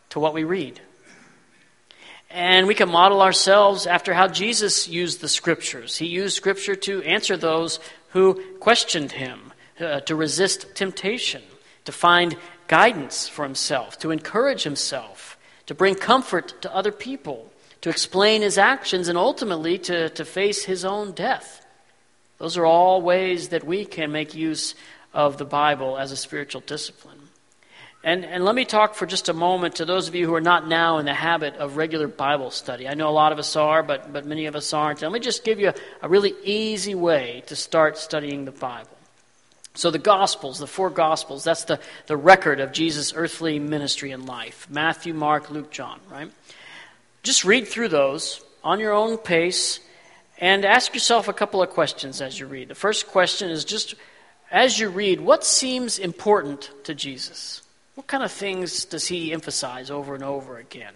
to 0.09 0.19
what 0.19 0.33
we 0.33 0.43
read. 0.43 0.79
And 2.33 2.65
we 2.65 2.75
can 2.75 2.89
model 2.89 3.21
ourselves 3.21 3.85
after 3.85 4.13
how 4.13 4.27
Jesus 4.27 4.87
used 4.87 5.19
the 5.19 5.27
scriptures. 5.27 5.97
He 5.97 6.05
used 6.05 6.35
scripture 6.35 6.75
to 6.75 7.01
answer 7.03 7.35
those 7.35 7.79
who 8.09 8.41
questioned 8.59 9.11
him, 9.11 9.51
uh, 9.79 9.99
to 10.01 10.15
resist 10.15 10.73
temptation, 10.75 11.41
to 11.85 11.91
find 11.91 12.37
guidance 12.67 13.27
for 13.27 13.43
himself, 13.43 13.99
to 13.99 14.11
encourage 14.11 14.63
himself, 14.63 15.37
to 15.65 15.73
bring 15.73 15.95
comfort 15.95 16.61
to 16.61 16.73
other 16.73 16.91
people, 16.91 17.51
to 17.81 17.89
explain 17.89 18.41
his 18.41 18.57
actions, 18.57 19.09
and 19.09 19.17
ultimately 19.17 19.77
to, 19.77 20.09
to 20.09 20.23
face 20.23 20.63
his 20.63 20.85
own 20.85 21.11
death. 21.11 21.65
Those 22.37 22.55
are 22.57 22.65
all 22.65 23.01
ways 23.01 23.49
that 23.49 23.65
we 23.65 23.85
can 23.85 24.11
make 24.11 24.33
use 24.33 24.73
of 25.13 25.37
the 25.37 25.45
Bible 25.45 25.97
as 25.97 26.11
a 26.11 26.17
spiritual 26.17 26.61
discipline. 26.61 27.10
And, 28.03 28.25
and 28.25 28.43
let 28.43 28.55
me 28.55 28.65
talk 28.65 28.95
for 28.95 29.05
just 29.05 29.29
a 29.29 29.33
moment 29.33 29.75
to 29.75 29.85
those 29.85 30.07
of 30.07 30.15
you 30.15 30.25
who 30.25 30.33
are 30.33 30.41
not 30.41 30.67
now 30.67 30.97
in 30.97 31.05
the 31.05 31.13
habit 31.13 31.55
of 31.57 31.77
regular 31.77 32.07
Bible 32.07 32.49
study. 32.49 32.87
I 32.87 32.95
know 32.95 33.07
a 33.07 33.11
lot 33.11 33.31
of 33.31 33.37
us 33.37 33.55
are, 33.55 33.83
but, 33.83 34.11
but 34.11 34.25
many 34.25 34.47
of 34.47 34.55
us 34.55 34.73
aren't. 34.73 35.03
And 35.03 35.11
let 35.11 35.19
me 35.19 35.23
just 35.23 35.43
give 35.43 35.59
you 35.59 35.69
a, 35.69 35.75
a 36.01 36.09
really 36.09 36.33
easy 36.43 36.95
way 36.95 37.43
to 37.45 37.55
start 37.55 37.99
studying 37.99 38.45
the 38.45 38.51
Bible. 38.51 38.97
So, 39.73 39.91
the 39.91 39.99
Gospels, 39.99 40.59
the 40.59 40.67
four 40.67 40.89
Gospels, 40.89 41.43
that's 41.43 41.65
the, 41.65 41.79
the 42.07 42.17
record 42.17 42.59
of 42.59 42.73
Jesus' 42.73 43.13
earthly 43.15 43.59
ministry 43.59 44.11
and 44.11 44.25
life 44.25 44.67
Matthew, 44.69 45.13
Mark, 45.13 45.49
Luke, 45.49 45.71
John, 45.71 45.99
right? 46.09 46.29
Just 47.23 47.45
read 47.45 47.67
through 47.67 47.89
those 47.89 48.41
on 48.63 48.79
your 48.79 48.93
own 48.93 49.17
pace 49.17 49.79
and 50.39 50.65
ask 50.65 50.93
yourself 50.93 51.27
a 51.27 51.33
couple 51.33 51.61
of 51.61 51.69
questions 51.69 52.19
as 52.19 52.39
you 52.39 52.47
read. 52.47 52.67
The 52.67 52.75
first 52.75 53.07
question 53.07 53.51
is 53.51 53.63
just 53.63 53.93
as 54.49 54.79
you 54.79 54.89
read, 54.89 55.21
what 55.21 55.45
seems 55.45 55.99
important 55.99 56.71
to 56.83 56.95
Jesus? 56.95 57.61
What 58.01 58.07
kind 58.07 58.23
of 58.23 58.31
things 58.31 58.85
does 58.85 59.05
he 59.05 59.31
emphasize 59.31 59.91
over 59.91 60.15
and 60.15 60.23
over 60.23 60.57
again? 60.57 60.95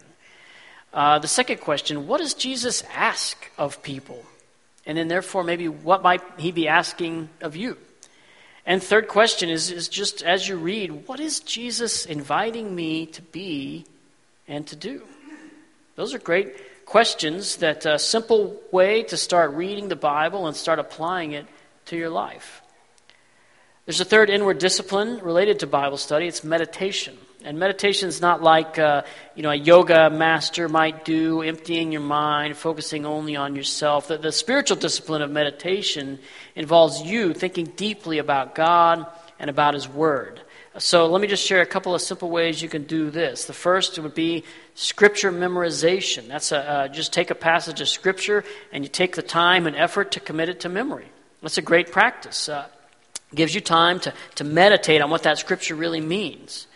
Uh, 0.92 1.20
the 1.20 1.28
second 1.28 1.62
question 1.62 2.08
what 2.08 2.18
does 2.18 2.34
Jesus 2.34 2.84
ask 2.96 3.38
of 3.60 3.84
people? 3.84 4.26
And 4.88 4.98
then, 4.98 5.08
therefore, 5.08 5.44
maybe 5.44 5.68
what 5.68 6.02
might 6.02 6.24
he 6.40 6.52
be 6.52 6.68
asking 6.68 7.30
of 7.42 7.56
you? 7.56 7.78
And 8.66 8.82
third 8.82 9.08
question 9.08 9.50
is, 9.52 9.70
is 9.70 9.88
just 9.88 10.24
as 10.24 10.50
you 10.50 10.58
read, 10.58 11.08
what 11.08 11.20
is 11.20 11.42
Jesus 11.42 12.08
inviting 12.08 12.74
me 12.74 13.06
to 13.06 13.22
be 13.22 13.86
and 14.48 14.66
to 14.66 14.76
do? 14.76 15.04
Those 15.98 16.16
are 16.16 16.20
great 16.20 16.88
questions 16.88 17.58
that 17.58 17.86
a 17.86 18.00
simple 18.00 18.60
way 18.72 19.04
to 19.04 19.16
start 19.16 19.52
reading 19.52 19.90
the 19.90 19.96
Bible 19.96 20.48
and 20.48 20.58
start 20.58 20.80
applying 20.80 21.34
it 21.34 21.46
to 21.86 21.96
your 21.96 22.10
life. 22.10 22.64
There's 23.86 24.02
a 24.02 24.06
third 24.06 24.32
inward 24.32 24.58
discipline 24.58 25.20
related 25.20 25.60
to 25.60 25.68
Bible 25.68 25.98
study. 25.98 26.26
It's 26.26 26.44
meditation. 26.44 27.16
And 27.44 27.60
meditation 27.60 28.10
is 28.10 28.20
not 28.20 28.42
like 28.42 28.80
uh, 28.80 29.04
you 29.36 29.44
know 29.44 29.52
a 29.52 29.56
yoga 29.56 30.10
master 30.10 30.68
might 30.68 31.06
do, 31.06 31.44
emptying 31.44 31.92
your 31.92 32.02
mind, 32.02 32.58
focusing 32.58 33.06
only 33.06 33.36
on 33.36 33.56
yourself. 33.56 34.08
The, 34.08 34.18
the 34.18 34.32
spiritual 34.32 34.78
discipline 34.78 35.22
of 35.22 35.30
meditation 35.30 36.18
involves 36.56 37.04
you 37.04 37.36
thinking 37.36 37.66
deeply 37.76 38.18
about 38.18 38.56
God 38.56 39.06
and 39.38 39.52
about 39.52 39.76
His 39.76 39.88
Word. 39.88 40.42
So 40.80 41.06
let 41.06 41.22
me 41.22 41.28
just 41.28 41.46
share 41.46 41.62
a 41.62 41.68
couple 41.68 41.94
of 41.94 42.02
simple 42.02 42.32
ways 42.32 42.64
you 42.64 42.70
can 42.70 42.86
do 42.86 43.12
this. 43.12 43.46
The 43.46 43.54
first 43.54 44.00
would 44.00 44.16
be 44.16 44.46
scripture 44.74 45.32
memorization. 45.32 46.28
That's 46.28 46.52
a, 46.52 46.58
uh, 46.58 46.88
just 46.88 47.14
take 47.14 47.30
a 47.30 47.36
passage 47.36 47.80
of 47.82 47.88
scripture 47.88 48.44
and 48.72 48.84
you 48.84 48.90
take 48.90 49.16
the 49.16 49.22
time 49.22 49.68
and 49.68 49.76
effort 49.76 50.14
to 50.14 50.20
commit 50.20 50.50
it 50.50 50.62
to 50.62 50.70
memory. 50.70 51.06
That's 51.44 51.60
a 51.60 51.62
great 51.62 51.92
practice. 51.92 52.50
Uh, 52.50 52.68
gives 53.34 53.56
you 53.56 53.62
time 53.62 54.00
to, 54.02 54.14
to 54.36 54.44
meditate 54.44 55.02
on 55.02 55.10
what 55.10 55.24
that 55.24 55.38
scripture 55.38 55.76
really 55.76 56.02
means. 56.02 56.68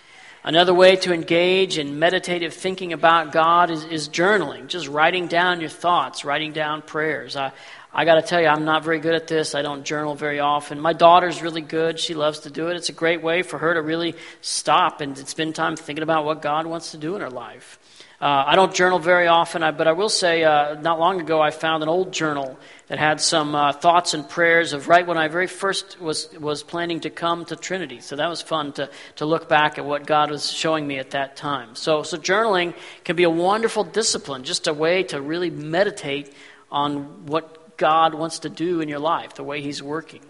Another 0.43 0.73
way 0.73 0.95
to 0.95 1.13
engage 1.13 1.77
in 1.77 1.99
meditative 1.99 2.53
thinking 2.53 2.93
about 2.93 3.33
God 3.33 3.69
is, 3.69 3.83
is 3.83 4.07
journaling, 4.07 4.67
just 4.67 4.87
writing 4.87 5.27
down 5.27 5.59
your 5.59 5.69
thoughts, 5.69 6.23
writing 6.23 6.53
down 6.53 6.81
prayers. 6.81 7.35
I, 7.35 7.51
I 7.93 8.05
got 8.05 8.15
to 8.15 8.21
tell 8.21 8.39
you, 8.39 8.47
I'm 8.47 8.63
not 8.63 8.83
very 8.83 8.99
good 8.99 9.15
at 9.15 9.27
this. 9.27 9.53
I 9.53 9.61
don't 9.61 9.83
journal 9.83 10.15
very 10.15 10.39
often. 10.39 10.79
My 10.79 10.93
daughter's 10.93 11.41
really 11.41 11.61
good. 11.61 11.99
She 11.99 12.13
loves 12.13 12.39
to 12.41 12.49
do 12.49 12.69
it. 12.69 12.77
It's 12.77 12.89
a 12.89 12.93
great 12.93 13.21
way 13.21 13.41
for 13.41 13.57
her 13.57 13.73
to 13.73 13.81
really 13.81 14.15
stop 14.41 15.01
and 15.01 15.17
spend 15.17 15.55
time 15.55 15.75
thinking 15.75 16.03
about 16.03 16.23
what 16.23 16.41
God 16.41 16.65
wants 16.65 16.91
to 16.91 16.97
do 16.97 17.15
in 17.15 17.21
her 17.21 17.29
life. 17.29 17.77
Uh, 18.21 18.43
I 18.47 18.55
don't 18.57 18.75
journal 18.75 18.99
very 18.99 19.27
often, 19.27 19.61
but 19.77 19.87
I 19.87 19.93
will 19.93 20.09
say, 20.09 20.43
uh, 20.43 20.73
not 20.81 20.99
long 20.99 21.21
ago, 21.21 21.41
I 21.41 21.51
found 21.51 21.83
an 21.83 21.89
old 21.89 22.11
journal 22.11 22.59
that 22.87 22.99
had 22.99 23.21
some 23.21 23.55
uh, 23.55 23.71
thoughts 23.71 24.13
and 24.13 24.27
prayers 24.27 24.73
of 24.73 24.89
right 24.89 25.07
when 25.07 25.17
I 25.17 25.29
very 25.29 25.47
first 25.47 26.01
was, 26.01 26.29
was 26.37 26.61
planning 26.61 26.99
to 27.01 27.09
come 27.09 27.45
to 27.45 27.55
Trinity. 27.55 28.01
So 28.01 28.17
that 28.17 28.27
was 28.27 28.41
fun 28.41 28.73
to, 28.73 28.89
to 29.17 29.25
look 29.25 29.47
back 29.47 29.77
at 29.77 29.85
what 29.85 30.05
God 30.05 30.31
was 30.31 30.51
showing 30.51 30.85
me 30.85 30.97
at 30.99 31.11
that 31.11 31.37
time. 31.37 31.75
So, 31.75 32.03
so 32.03 32.17
journaling 32.17 32.73
can 33.05 33.15
be 33.15 33.23
a 33.23 33.29
wonderful 33.29 33.85
discipline, 33.85 34.43
just 34.43 34.67
a 34.67 34.73
way 34.73 35.03
to 35.03 35.21
really 35.21 35.49
meditate 35.49 36.33
on 36.69 37.25
what 37.25 37.77
God 37.77 38.13
wants 38.13 38.39
to 38.39 38.49
do 38.49 38.81
in 38.81 38.89
your 38.89 38.99
life, 38.99 39.35
the 39.35 39.45
way 39.45 39.61
He's 39.61 39.81
working. 39.81 40.21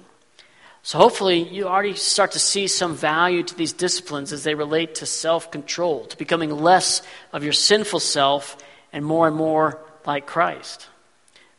So 0.90 0.98
hopefully 0.98 1.48
you 1.48 1.68
already 1.68 1.94
start 1.94 2.32
to 2.32 2.40
see 2.40 2.66
some 2.66 2.96
value 2.96 3.44
to 3.44 3.56
these 3.56 3.74
disciplines 3.74 4.34
as 4.34 4.44
they 4.44 4.56
relate 4.56 4.96
to 4.96 5.06
self 5.06 5.52
control, 5.52 6.06
to 6.06 6.18
becoming 6.18 6.50
less 6.50 7.04
of 7.32 7.44
your 7.44 7.54
sinful 7.54 8.00
self 8.00 8.58
and 8.92 9.06
more 9.06 9.28
and 9.28 9.36
more 9.36 9.80
like 10.08 10.26
Christ. 10.26 10.88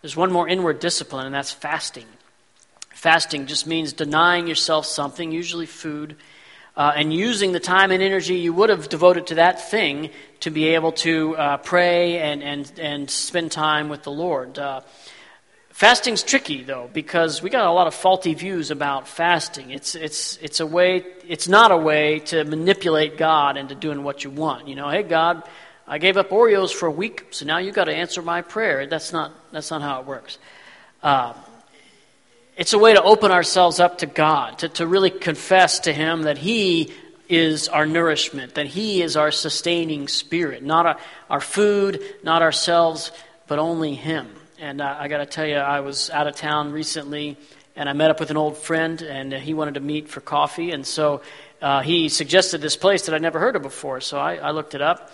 There's 0.02 0.16
one 0.16 0.32
more 0.32 0.48
inward 0.48 0.80
discipline, 0.80 1.26
and 1.26 1.34
that's 1.36 1.52
fasting. 1.52 2.06
Fasting 2.92 3.46
just 3.46 3.68
means 3.68 3.92
denying 3.92 4.48
yourself 4.48 4.84
something, 4.84 5.30
usually 5.30 5.66
food, 5.66 6.16
uh, 6.76 6.92
and 6.96 7.14
using 7.14 7.52
the 7.52 7.60
time 7.60 7.92
and 7.92 8.02
energy 8.02 8.34
you 8.34 8.52
would 8.52 8.68
have 8.68 8.88
devoted 8.88 9.28
to 9.28 9.36
that 9.36 9.70
thing 9.70 10.10
to 10.40 10.50
be 10.50 10.74
able 10.74 10.90
to 11.06 11.36
uh, 11.36 11.56
pray 11.58 12.18
and, 12.18 12.42
and, 12.42 12.72
and 12.80 13.08
spend 13.08 13.52
time 13.52 13.90
with 13.90 14.02
the 14.02 14.10
Lord. 14.10 14.58
Uh, 14.58 14.80
Fasting's 15.70 16.22
tricky 16.22 16.62
though 16.62 16.90
because 16.92 17.42
we 17.42 17.48
got 17.48 17.64
a 17.64 17.70
lot 17.70 17.86
of 17.86 17.94
faulty 17.94 18.34
views 18.34 18.70
about 18.70 19.08
fasting. 19.08 19.70
It's 19.70 19.94
it's 19.94 20.36
it's 20.38 20.60
a 20.60 20.66
way 20.66 21.04
it's 21.26 21.48
not 21.48 21.70
a 21.70 21.76
way 21.76 22.18
to 22.26 22.44
manipulate 22.44 23.16
God 23.16 23.56
into 23.56 23.74
doing 23.74 24.02
what 24.02 24.24
you 24.24 24.30
want. 24.30 24.68
You 24.68 24.74
know, 24.74 24.90
hey 24.90 25.02
God, 25.02 25.42
I 25.86 25.98
gave 25.98 26.16
up 26.16 26.30
Oreos 26.30 26.72
for 26.72 26.86
a 26.86 26.90
week, 26.90 27.28
so 27.30 27.46
now 27.46 27.58
you 27.58 27.72
got 27.72 27.84
to 27.84 27.94
answer 27.94 28.20
my 28.20 28.42
prayer. 28.42 28.86
That's 28.86 29.12
not 29.12 29.32
that's 29.52 29.70
not 29.70 29.80
how 29.80 30.00
it 30.00 30.06
works. 30.06 30.38
Uh, 31.02 31.32
it's 32.56 32.74
a 32.74 32.78
way 32.78 32.92
to 32.92 33.02
open 33.02 33.30
ourselves 33.30 33.80
up 33.80 33.98
to 33.98 34.06
God, 34.06 34.58
to, 34.58 34.68
to 34.68 34.86
really 34.86 35.08
confess 35.08 35.80
to 35.80 35.94
Him 35.94 36.22
that 36.22 36.36
He 36.36 36.92
is 37.26 37.68
our 37.68 37.86
nourishment, 37.86 38.56
that 38.56 38.66
He 38.66 39.00
is 39.00 39.16
our 39.16 39.30
sustaining 39.30 40.08
spirit, 40.08 40.62
not 40.62 40.84
our, 40.84 40.98
our 41.30 41.40
food, 41.40 42.02
not 42.22 42.42
ourselves, 42.42 43.12
but 43.46 43.58
only 43.58 43.94
Him. 43.94 44.28
And 44.60 44.82
uh, 44.82 44.94
I 44.98 45.08
got 45.08 45.18
to 45.18 45.26
tell 45.26 45.46
you, 45.46 45.56
I 45.56 45.80
was 45.80 46.10
out 46.10 46.26
of 46.26 46.36
town 46.36 46.70
recently, 46.70 47.38
and 47.76 47.88
I 47.88 47.94
met 47.94 48.10
up 48.10 48.20
with 48.20 48.30
an 48.30 48.36
old 48.36 48.58
friend, 48.58 49.00
and 49.00 49.32
uh, 49.32 49.38
he 49.38 49.54
wanted 49.54 49.74
to 49.74 49.80
meet 49.80 50.10
for 50.10 50.20
coffee. 50.20 50.72
And 50.72 50.86
so 50.86 51.22
uh, 51.62 51.80
he 51.80 52.10
suggested 52.10 52.60
this 52.60 52.76
place 52.76 53.06
that 53.06 53.14
I'd 53.14 53.22
never 53.22 53.40
heard 53.40 53.56
of 53.56 53.62
before. 53.62 54.02
So 54.02 54.18
I, 54.18 54.34
I 54.34 54.50
looked 54.50 54.74
it 54.74 54.82
up, 54.82 55.12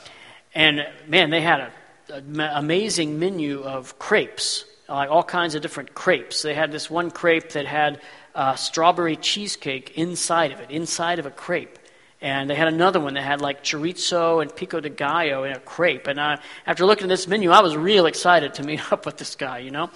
and 0.52 0.84
man, 1.06 1.30
they 1.30 1.42
had 1.42 1.70
an 2.08 2.40
amazing 2.40 3.20
menu 3.20 3.62
of 3.62 4.00
crepes, 4.00 4.64
like 4.88 5.10
all 5.10 5.22
kinds 5.22 5.54
of 5.54 5.62
different 5.62 5.94
crepes. 5.94 6.42
They 6.42 6.54
had 6.54 6.72
this 6.72 6.90
one 6.90 7.12
crepe 7.12 7.50
that 7.50 7.66
had 7.66 8.00
uh, 8.34 8.56
strawberry 8.56 9.14
cheesecake 9.14 9.96
inside 9.96 10.50
of 10.50 10.58
it, 10.58 10.72
inside 10.72 11.20
of 11.20 11.26
a 11.26 11.30
crepe. 11.30 11.78
And 12.20 12.48
they 12.48 12.54
had 12.54 12.68
another 12.68 12.98
one 12.98 13.14
that 13.14 13.22
had 13.22 13.40
like 13.40 13.62
chorizo 13.62 14.40
and 14.40 14.54
pico 14.54 14.80
de 14.80 14.88
gallo 14.88 15.44
in 15.44 15.52
a 15.52 15.60
crepe. 15.60 16.06
And 16.06 16.20
I, 16.20 16.40
after 16.66 16.86
looking 16.86 17.04
at 17.04 17.08
this 17.08 17.28
menu, 17.28 17.50
I 17.50 17.60
was 17.60 17.76
real 17.76 18.06
excited 18.06 18.54
to 18.54 18.62
meet 18.62 18.80
up 18.92 19.04
with 19.04 19.18
this 19.18 19.34
guy, 19.36 19.58
you 19.58 19.70
know. 19.70 19.90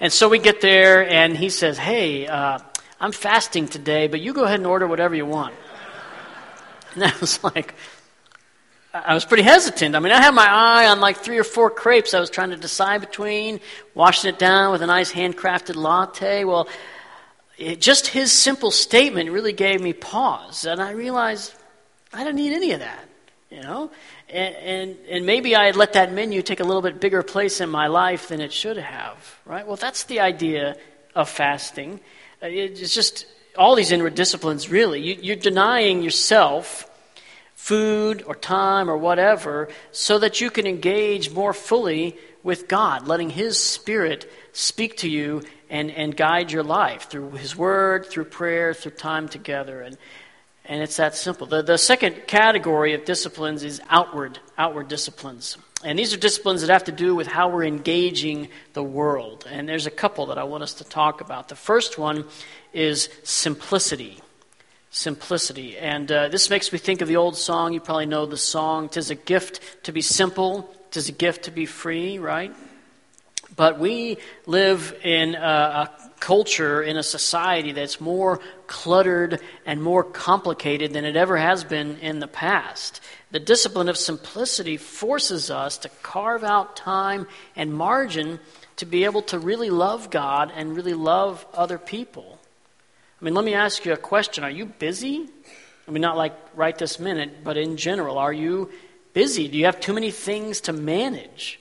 And 0.00 0.12
so 0.12 0.28
we 0.28 0.38
get 0.38 0.60
there, 0.60 1.08
and 1.08 1.36
he 1.36 1.50
says, 1.50 1.76
"Hey, 1.76 2.26
uh, 2.26 2.58
I'm 2.98 3.12
fasting 3.12 3.68
today, 3.68 4.08
but 4.08 4.20
you 4.20 4.32
go 4.32 4.44
ahead 4.44 4.60
and 4.60 4.66
order 4.66 4.86
whatever 4.86 5.14
you 5.14 5.26
want." 5.26 5.54
And 6.94 7.04
I 7.04 7.12
was 7.20 7.44
like, 7.44 7.74
I 9.04 9.14
was 9.14 9.24
pretty 9.24 9.42
hesitant. 9.42 9.94
I 9.94 9.98
mean, 9.98 10.12
I 10.12 10.20
had 10.22 10.34
my 10.34 10.46
eye 10.48 10.86
on 10.86 11.00
like 11.00 11.18
three 11.18 11.38
or 11.38 11.44
four 11.44 11.70
crepes 11.70 12.14
I 12.14 12.20
was 12.20 12.30
trying 12.30 12.50
to 12.50 12.56
decide 12.56 13.00
between, 13.00 13.60
washing 13.94 14.30
it 14.30 14.38
down 14.38 14.72
with 14.72 14.82
a 14.82 14.86
nice 14.86 15.12
handcrafted 15.12 15.76
latte. 15.76 16.44
Well, 16.44 16.68
it, 17.58 17.80
just 17.80 18.06
his 18.06 18.32
simple 18.32 18.70
statement 18.70 19.30
really 19.30 19.52
gave 19.52 19.80
me 19.80 19.92
pause, 19.92 20.64
and 20.64 20.80
I 20.80 20.92
realized 20.92 21.54
I 22.12 22.24
don't 22.24 22.36
need 22.36 22.52
any 22.52 22.72
of 22.72 22.80
that, 22.80 23.08
you 23.50 23.60
know? 23.62 23.90
And, 24.28 24.54
and, 24.56 24.96
and 25.08 25.26
maybe 25.26 25.56
I 25.56 25.66
had 25.66 25.76
let 25.76 25.94
that 25.94 26.12
menu 26.12 26.42
take 26.42 26.60
a 26.60 26.64
little 26.64 26.82
bit 26.82 27.00
bigger 27.00 27.22
place 27.22 27.60
in 27.60 27.68
my 27.68 27.88
life 27.88 28.28
than 28.28 28.40
it 28.40 28.52
should 28.52 28.76
have, 28.76 29.38
right? 29.44 29.66
Well, 29.66 29.76
that's 29.76 30.04
the 30.04 30.20
idea 30.20 30.76
of 31.14 31.28
fasting. 31.28 32.00
Uh, 32.42 32.46
it's 32.46 32.94
just 32.94 33.26
all 33.56 33.74
these 33.74 33.92
inward 33.92 34.14
disciplines, 34.14 34.70
really. 34.70 35.00
You, 35.00 35.18
you're 35.20 35.36
denying 35.36 36.02
yourself 36.02 36.90
food 37.54 38.22
or 38.26 38.34
time 38.34 38.88
or 38.88 38.96
whatever 38.96 39.68
so 39.90 40.18
that 40.18 40.40
you 40.40 40.50
can 40.50 40.66
engage 40.66 41.30
more 41.32 41.52
fully 41.52 42.16
with 42.42 42.68
God, 42.68 43.08
letting 43.08 43.30
His 43.30 43.58
Spirit 43.58 44.30
speak 44.52 44.98
to 44.98 45.08
you 45.08 45.42
and, 45.68 45.90
and 45.90 46.16
guide 46.16 46.52
your 46.52 46.62
life 46.62 47.10
through 47.10 47.32
His 47.32 47.56
Word, 47.56 48.06
through 48.06 48.26
prayer, 48.26 48.72
through 48.72 48.92
time 48.92 49.28
together. 49.28 49.80
And, 49.80 49.98
and 50.68 50.82
it's 50.82 50.96
that 50.96 51.14
simple. 51.14 51.46
The, 51.46 51.62
the 51.62 51.78
second 51.78 52.26
category 52.26 52.94
of 52.94 53.04
disciplines 53.04 53.62
is 53.62 53.80
outward, 53.88 54.38
outward 54.58 54.88
disciplines. 54.88 55.56
And 55.84 55.98
these 55.98 56.12
are 56.12 56.16
disciplines 56.16 56.62
that 56.62 56.70
have 56.70 56.84
to 56.84 56.92
do 56.92 57.14
with 57.14 57.26
how 57.26 57.48
we're 57.48 57.64
engaging 57.64 58.48
the 58.72 58.82
world. 58.82 59.46
And 59.48 59.68
there's 59.68 59.86
a 59.86 59.90
couple 59.90 60.26
that 60.26 60.38
I 60.38 60.44
want 60.44 60.62
us 60.62 60.74
to 60.74 60.84
talk 60.84 61.20
about. 61.20 61.48
The 61.48 61.54
first 61.54 61.98
one 61.98 62.24
is 62.72 63.08
simplicity. 63.22 64.20
Simplicity. 64.90 65.76
And 65.78 66.10
uh, 66.10 66.28
this 66.28 66.50
makes 66.50 66.72
me 66.72 66.78
think 66.78 67.02
of 67.02 67.08
the 67.08 67.16
old 67.16 67.36
song. 67.36 67.72
You 67.72 67.80
probably 67.80 68.06
know 68.06 68.26
the 68.26 68.36
song. 68.36 68.88
Tis 68.88 69.10
a 69.10 69.14
gift 69.14 69.84
to 69.84 69.92
be 69.92 70.00
simple, 70.00 70.74
tis 70.90 71.08
a 71.08 71.12
gift 71.12 71.44
to 71.44 71.50
be 71.50 71.66
free, 71.66 72.18
right? 72.18 72.54
But 73.56 73.78
we 73.78 74.18
live 74.46 74.94
in 75.02 75.34
a, 75.34 75.38
a 75.38 76.10
culture, 76.20 76.82
in 76.82 76.96
a 76.96 77.02
society 77.02 77.72
that's 77.72 78.00
more 78.00 78.40
cluttered 78.66 79.40
and 79.64 79.82
more 79.82 80.04
complicated 80.04 80.92
than 80.92 81.04
it 81.04 81.16
ever 81.16 81.38
has 81.38 81.64
been 81.64 81.98
in 81.98 82.20
the 82.20 82.28
past. 82.28 83.00
The 83.30 83.40
discipline 83.40 83.88
of 83.88 83.96
simplicity 83.96 84.76
forces 84.76 85.50
us 85.50 85.78
to 85.78 85.88
carve 86.02 86.44
out 86.44 86.76
time 86.76 87.26
and 87.54 87.72
margin 87.72 88.40
to 88.76 88.86
be 88.86 89.04
able 89.04 89.22
to 89.22 89.38
really 89.38 89.70
love 89.70 90.10
God 90.10 90.52
and 90.54 90.76
really 90.76 90.94
love 90.94 91.46
other 91.54 91.78
people. 91.78 92.38
I 93.20 93.24
mean, 93.24 93.34
let 93.34 93.44
me 93.44 93.54
ask 93.54 93.84
you 93.86 93.92
a 93.94 93.96
question. 93.96 94.44
Are 94.44 94.50
you 94.50 94.66
busy? 94.66 95.28
I 95.88 95.90
mean, 95.90 96.02
not 96.02 96.18
like 96.18 96.34
right 96.54 96.76
this 96.76 96.98
minute, 96.98 97.42
but 97.42 97.56
in 97.56 97.78
general, 97.78 98.18
are 98.18 98.32
you 98.32 98.70
busy? 99.14 99.48
Do 99.48 99.56
you 99.56 99.64
have 99.64 99.80
too 99.80 99.94
many 99.94 100.10
things 100.10 100.60
to 100.62 100.74
manage? 100.74 101.58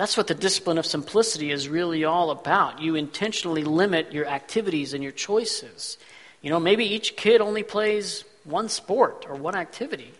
That's 0.00 0.16
what 0.16 0.28
the 0.28 0.34
discipline 0.34 0.78
of 0.78 0.86
simplicity 0.86 1.50
is 1.50 1.68
really 1.68 2.04
all 2.06 2.30
about. 2.30 2.80
You 2.80 2.94
intentionally 2.94 3.64
limit 3.64 4.14
your 4.14 4.24
activities 4.24 4.94
and 4.94 5.02
your 5.02 5.12
choices. 5.12 5.98
You 6.40 6.48
know, 6.48 6.58
maybe 6.58 6.86
each 6.86 7.16
kid 7.16 7.42
only 7.42 7.62
plays 7.62 8.24
one 8.44 8.70
sport 8.70 9.26
or 9.28 9.34
one 9.34 9.54
activity. 9.54 10.10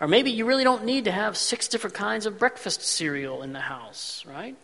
Or 0.00 0.08
maybe 0.08 0.30
you 0.30 0.46
really 0.46 0.64
don't 0.64 0.86
need 0.86 1.04
to 1.04 1.10
have 1.10 1.36
six 1.36 1.68
different 1.68 1.92
kinds 1.92 2.24
of 2.24 2.38
breakfast 2.38 2.80
cereal 2.80 3.42
in 3.42 3.52
the 3.52 3.60
house, 3.60 4.24
right? 4.26 4.56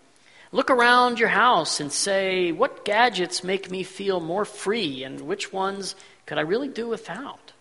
Look 0.50 0.70
around 0.70 1.18
your 1.18 1.28
house 1.28 1.78
and 1.80 1.92
say, 1.92 2.50
what 2.50 2.86
gadgets 2.86 3.44
make 3.44 3.70
me 3.70 3.82
feel 3.82 4.18
more 4.18 4.46
free 4.46 5.04
and 5.04 5.20
which 5.20 5.52
ones 5.52 5.94
could 6.24 6.38
I 6.38 6.40
really 6.40 6.68
do 6.68 6.88
without? 6.88 7.52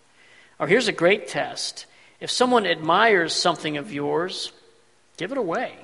Or 0.58 0.66
here's 0.66 0.88
a 0.88 0.92
great 0.92 1.28
test. 1.28 1.84
If 2.18 2.30
someone 2.30 2.64
admires 2.64 3.34
something 3.34 3.76
of 3.76 3.92
yours, 3.92 4.52
give 5.18 5.32
it 5.32 5.36
away 5.36 5.83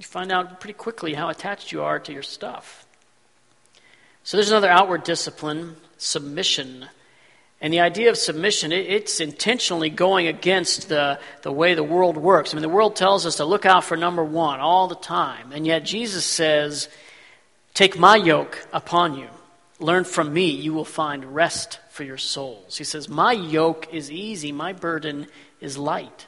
you 0.00 0.06
find 0.06 0.32
out 0.32 0.60
pretty 0.60 0.72
quickly 0.72 1.12
how 1.12 1.28
attached 1.28 1.72
you 1.72 1.82
are 1.82 1.98
to 1.98 2.10
your 2.10 2.22
stuff. 2.22 2.86
So 4.22 4.38
there's 4.38 4.48
another 4.48 4.70
outward 4.70 5.04
discipline, 5.04 5.76
submission. 5.98 6.86
And 7.60 7.70
the 7.70 7.80
idea 7.80 8.08
of 8.08 8.16
submission, 8.16 8.72
it's 8.72 9.20
intentionally 9.20 9.90
going 9.90 10.26
against 10.26 10.88
the, 10.88 11.20
the 11.42 11.52
way 11.52 11.74
the 11.74 11.82
world 11.82 12.16
works. 12.16 12.54
I 12.54 12.56
mean, 12.56 12.62
the 12.62 12.70
world 12.70 12.96
tells 12.96 13.26
us 13.26 13.36
to 13.36 13.44
look 13.44 13.66
out 13.66 13.84
for 13.84 13.94
number 13.94 14.24
one 14.24 14.58
all 14.58 14.88
the 14.88 14.94
time. 14.94 15.52
And 15.52 15.66
yet 15.66 15.84
Jesus 15.84 16.24
says, 16.24 16.88
Take 17.74 17.98
my 17.98 18.16
yoke 18.16 18.66
upon 18.72 19.18
you. 19.18 19.28
Learn 19.80 20.04
from 20.04 20.32
me. 20.32 20.46
You 20.46 20.72
will 20.72 20.86
find 20.86 21.34
rest 21.34 21.78
for 21.90 22.04
your 22.04 22.16
souls. 22.16 22.78
He 22.78 22.84
says, 22.84 23.10
My 23.10 23.32
yoke 23.32 23.92
is 23.92 24.10
easy, 24.10 24.50
my 24.50 24.72
burden 24.72 25.26
is 25.60 25.76
light. 25.76 26.26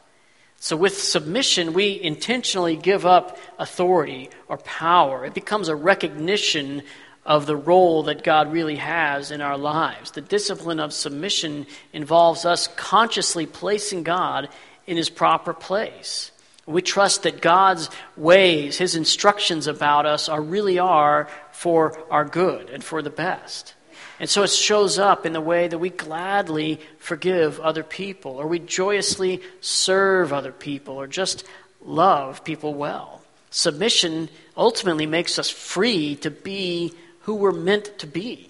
So, 0.62 0.76
with 0.76 0.96
submission, 0.96 1.72
we 1.72 2.00
intentionally 2.00 2.76
give 2.76 3.04
up 3.04 3.36
authority 3.58 4.30
or 4.46 4.58
power. 4.58 5.26
It 5.26 5.34
becomes 5.34 5.66
a 5.66 5.74
recognition 5.74 6.82
of 7.26 7.46
the 7.46 7.56
role 7.56 8.04
that 8.04 8.22
God 8.22 8.52
really 8.52 8.76
has 8.76 9.32
in 9.32 9.40
our 9.40 9.58
lives. 9.58 10.12
The 10.12 10.20
discipline 10.20 10.78
of 10.78 10.92
submission 10.92 11.66
involves 11.92 12.44
us 12.44 12.68
consciously 12.76 13.44
placing 13.44 14.04
God 14.04 14.50
in 14.86 14.96
his 14.96 15.10
proper 15.10 15.52
place. 15.52 16.30
We 16.64 16.80
trust 16.80 17.24
that 17.24 17.40
God's 17.40 17.90
ways, 18.16 18.78
his 18.78 18.94
instructions 18.94 19.66
about 19.66 20.06
us, 20.06 20.28
are 20.28 20.40
really 20.40 20.78
are 20.78 21.28
for 21.50 21.98
our 22.08 22.24
good 22.24 22.70
and 22.70 22.84
for 22.84 23.02
the 23.02 23.10
best. 23.10 23.74
And 24.22 24.30
so 24.30 24.44
it 24.44 24.50
shows 24.50 25.00
up 25.00 25.26
in 25.26 25.32
the 25.32 25.40
way 25.40 25.66
that 25.66 25.78
we 25.78 25.90
gladly 25.90 26.78
forgive 26.98 27.58
other 27.58 27.82
people, 27.82 28.36
or 28.36 28.46
we 28.46 28.60
joyously 28.60 29.42
serve 29.60 30.32
other 30.32 30.52
people, 30.52 30.94
or 30.94 31.08
just 31.08 31.42
love 31.84 32.44
people 32.44 32.72
well. 32.72 33.20
Submission 33.50 34.28
ultimately 34.56 35.06
makes 35.06 35.40
us 35.40 35.50
free 35.50 36.14
to 36.14 36.30
be 36.30 36.94
who 37.22 37.34
we're 37.34 37.50
meant 37.50 37.98
to 37.98 38.06
be. 38.06 38.48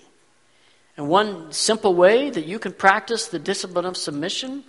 And 0.98 1.08
one 1.08 1.54
simple 1.54 1.94
way 1.94 2.28
that 2.28 2.44
you 2.44 2.58
can 2.58 2.74
practice 2.74 3.28
the 3.28 3.38
discipline 3.38 3.86
of 3.86 3.96
submission 3.96 4.64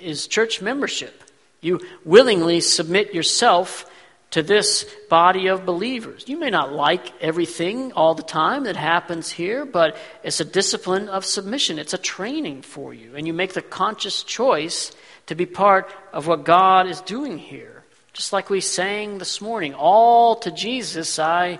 is 0.00 0.26
church 0.26 0.60
membership. 0.60 1.22
You 1.60 1.86
willingly 2.04 2.58
submit 2.58 3.14
yourself 3.14 3.88
to 4.32 4.42
this 4.42 4.84
body 5.08 5.46
of 5.48 5.64
believers. 5.64 6.24
You 6.26 6.38
may 6.38 6.50
not 6.50 6.72
like 6.72 7.12
everything 7.20 7.92
all 7.92 8.14
the 8.14 8.22
time 8.22 8.64
that 8.64 8.76
happens 8.76 9.30
here, 9.30 9.64
but 9.64 9.96
it's 10.22 10.40
a 10.40 10.44
discipline 10.44 11.08
of 11.08 11.24
submission. 11.24 11.78
It's 11.78 11.92
a 11.92 11.98
training 11.98 12.62
for 12.62 12.92
you. 12.92 13.14
And 13.14 13.26
you 13.26 13.34
make 13.34 13.52
the 13.52 13.62
conscious 13.62 14.22
choice 14.22 14.92
to 15.26 15.34
be 15.34 15.46
part 15.46 15.92
of 16.12 16.26
what 16.26 16.44
God 16.44 16.88
is 16.88 17.00
doing 17.02 17.38
here. 17.38 17.84
Just 18.14 18.32
like 18.32 18.50
we 18.50 18.60
sang 18.60 19.18
this 19.18 19.40
morning, 19.40 19.74
all 19.74 20.36
to 20.36 20.50
Jesus 20.50 21.18
I 21.18 21.58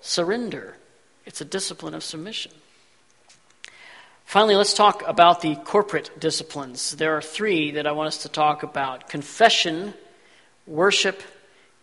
surrender. 0.00 0.76
It's 1.26 1.42
a 1.42 1.46
discipline 1.46 1.94
of 1.94 2.02
submission. 2.02 2.52
Finally, 4.24 4.56
let's 4.56 4.74
talk 4.74 5.02
about 5.06 5.42
the 5.42 5.56
corporate 5.56 6.10
disciplines. 6.18 6.96
There 6.96 7.16
are 7.16 7.22
three 7.22 7.72
that 7.72 7.86
I 7.86 7.92
want 7.92 8.08
us 8.08 8.22
to 8.22 8.28
talk 8.30 8.62
about 8.62 9.08
confession, 9.08 9.94
worship, 10.66 11.22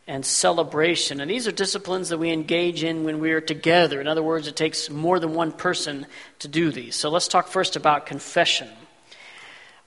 and 0.07 0.25
celebration. 0.25 1.19
And 1.19 1.29
these 1.31 1.47
are 1.47 1.51
disciplines 1.51 2.09
that 2.09 2.19
we 2.19 2.31
engage 2.31 2.83
in 2.83 3.03
when 3.03 3.19
we 3.19 3.31
are 3.31 3.41
together. 3.41 3.99
In 3.99 4.07
other 4.07 4.21
words, 4.21 4.47
it 4.47 4.55
takes 4.55 4.89
more 4.89 5.19
than 5.19 5.33
one 5.33 5.51
person 5.51 6.05
to 6.39 6.47
do 6.47 6.71
these. 6.71 6.95
So 6.95 7.09
let's 7.09 7.27
talk 7.27 7.47
first 7.47 7.75
about 7.75 8.05
confession. 8.05 8.69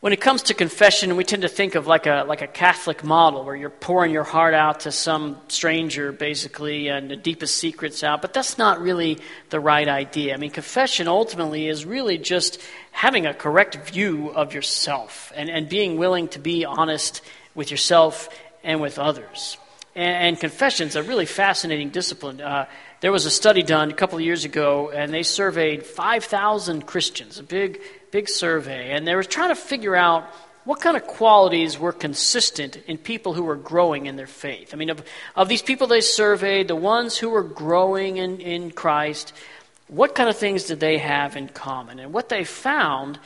When 0.00 0.12
it 0.12 0.20
comes 0.20 0.42
to 0.44 0.54
confession, 0.54 1.16
we 1.16 1.24
tend 1.24 1.42
to 1.42 1.48
think 1.48 1.74
of 1.74 1.88
like 1.88 2.06
a, 2.06 2.24
like 2.26 2.40
a 2.40 2.46
Catholic 2.46 3.02
model 3.02 3.44
where 3.44 3.56
you're 3.56 3.68
pouring 3.68 4.12
your 4.12 4.22
heart 4.22 4.54
out 4.54 4.80
to 4.80 4.92
some 4.92 5.38
stranger, 5.48 6.12
basically, 6.12 6.86
and 6.86 7.10
the 7.10 7.16
deepest 7.16 7.56
secrets 7.56 8.04
out. 8.04 8.22
But 8.22 8.32
that's 8.32 8.58
not 8.58 8.80
really 8.80 9.18
the 9.50 9.58
right 9.58 9.88
idea. 9.88 10.34
I 10.34 10.36
mean, 10.36 10.50
confession 10.50 11.08
ultimately 11.08 11.66
is 11.66 11.84
really 11.84 12.16
just 12.16 12.60
having 12.92 13.26
a 13.26 13.34
correct 13.34 13.74
view 13.90 14.28
of 14.30 14.54
yourself 14.54 15.32
and, 15.34 15.50
and 15.50 15.68
being 15.68 15.98
willing 15.98 16.28
to 16.28 16.38
be 16.38 16.64
honest 16.64 17.20
with 17.56 17.72
yourself 17.72 18.28
and 18.62 18.80
with 18.80 19.00
others. 19.00 19.56
And, 19.94 20.28
and 20.28 20.40
confession 20.40 20.88
is 20.88 20.96
a 20.96 21.02
really 21.02 21.26
fascinating 21.26 21.90
discipline. 21.90 22.40
Uh, 22.40 22.66
there 23.00 23.12
was 23.12 23.26
a 23.26 23.30
study 23.30 23.62
done 23.62 23.90
a 23.90 23.94
couple 23.94 24.18
of 24.18 24.24
years 24.24 24.44
ago, 24.44 24.90
and 24.90 25.12
they 25.12 25.22
surveyed 25.22 25.84
5,000 25.84 26.86
Christians, 26.86 27.38
a 27.38 27.42
big 27.42 27.80
big 28.10 28.28
survey, 28.28 28.92
and 28.92 29.06
they 29.06 29.14
were 29.14 29.22
trying 29.22 29.50
to 29.50 29.54
figure 29.54 29.96
out 29.96 30.24
what 30.64 30.80
kind 30.80 30.96
of 30.96 31.06
qualities 31.06 31.78
were 31.78 31.92
consistent 31.92 32.76
in 32.86 32.98
people 32.98 33.32
who 33.32 33.42
were 33.42 33.56
growing 33.56 34.06
in 34.06 34.16
their 34.16 34.26
faith. 34.26 34.74
I 34.74 34.76
mean, 34.76 34.90
of, 34.90 35.02
of 35.34 35.48
these 35.48 35.62
people 35.62 35.86
they 35.86 36.02
surveyed, 36.02 36.68
the 36.68 36.76
ones 36.76 37.16
who 37.16 37.30
were 37.30 37.42
growing 37.42 38.18
in, 38.18 38.40
in 38.40 38.70
Christ, 38.70 39.32
what 39.86 40.14
kind 40.14 40.28
of 40.28 40.36
things 40.36 40.64
did 40.64 40.80
they 40.80 40.98
have 40.98 41.36
in 41.36 41.48
common? 41.48 41.98
And 41.98 42.12
what 42.12 42.28
they 42.28 42.44
found 42.44 43.18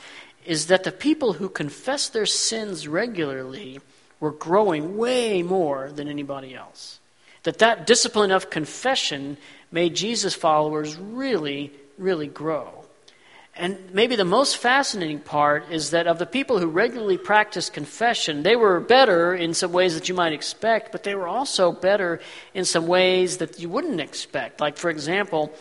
is 0.45 0.67
that 0.67 0.85
the 0.85 0.91
people 0.91 1.33
who 1.33 1.49
confess 1.49 2.07
their 2.07 2.25
sins 2.25 2.87
regularly 2.87 3.79
were 4.23 4.31
growing 4.31 4.95
way 4.95 5.43
more 5.43 5.91
than 5.91 6.07
anybody 6.07 6.55
else. 6.55 7.01
That 7.43 7.57
that 7.57 7.85
discipline 7.85 8.31
of 8.31 8.49
confession 8.49 9.35
made 9.69 9.95
Jesus 9.95 10.33
followers 10.33 10.95
really, 10.95 11.73
really 11.97 12.27
grow. 12.27 12.85
And 13.53 13.93
maybe 13.93 14.15
the 14.15 14.23
most 14.23 14.55
fascinating 14.55 15.19
part 15.19 15.69
is 15.69 15.89
that 15.89 16.07
of 16.07 16.19
the 16.19 16.25
people 16.25 16.57
who 16.57 16.67
regularly 16.67 17.17
practiced 17.17 17.73
confession, 17.73 18.43
they 18.43 18.55
were 18.55 18.79
better 18.79 19.35
in 19.35 19.53
some 19.53 19.73
ways 19.73 19.93
that 19.95 20.07
you 20.07 20.15
might 20.15 20.31
expect, 20.31 20.93
but 20.93 21.03
they 21.03 21.15
were 21.15 21.27
also 21.27 21.73
better 21.73 22.21
in 22.53 22.63
some 22.63 22.87
ways 22.87 23.37
that 23.39 23.59
you 23.59 23.67
wouldn't 23.67 23.99
expect. 23.99 24.61
Like, 24.61 24.77
for 24.77 24.89
example, 24.89 25.51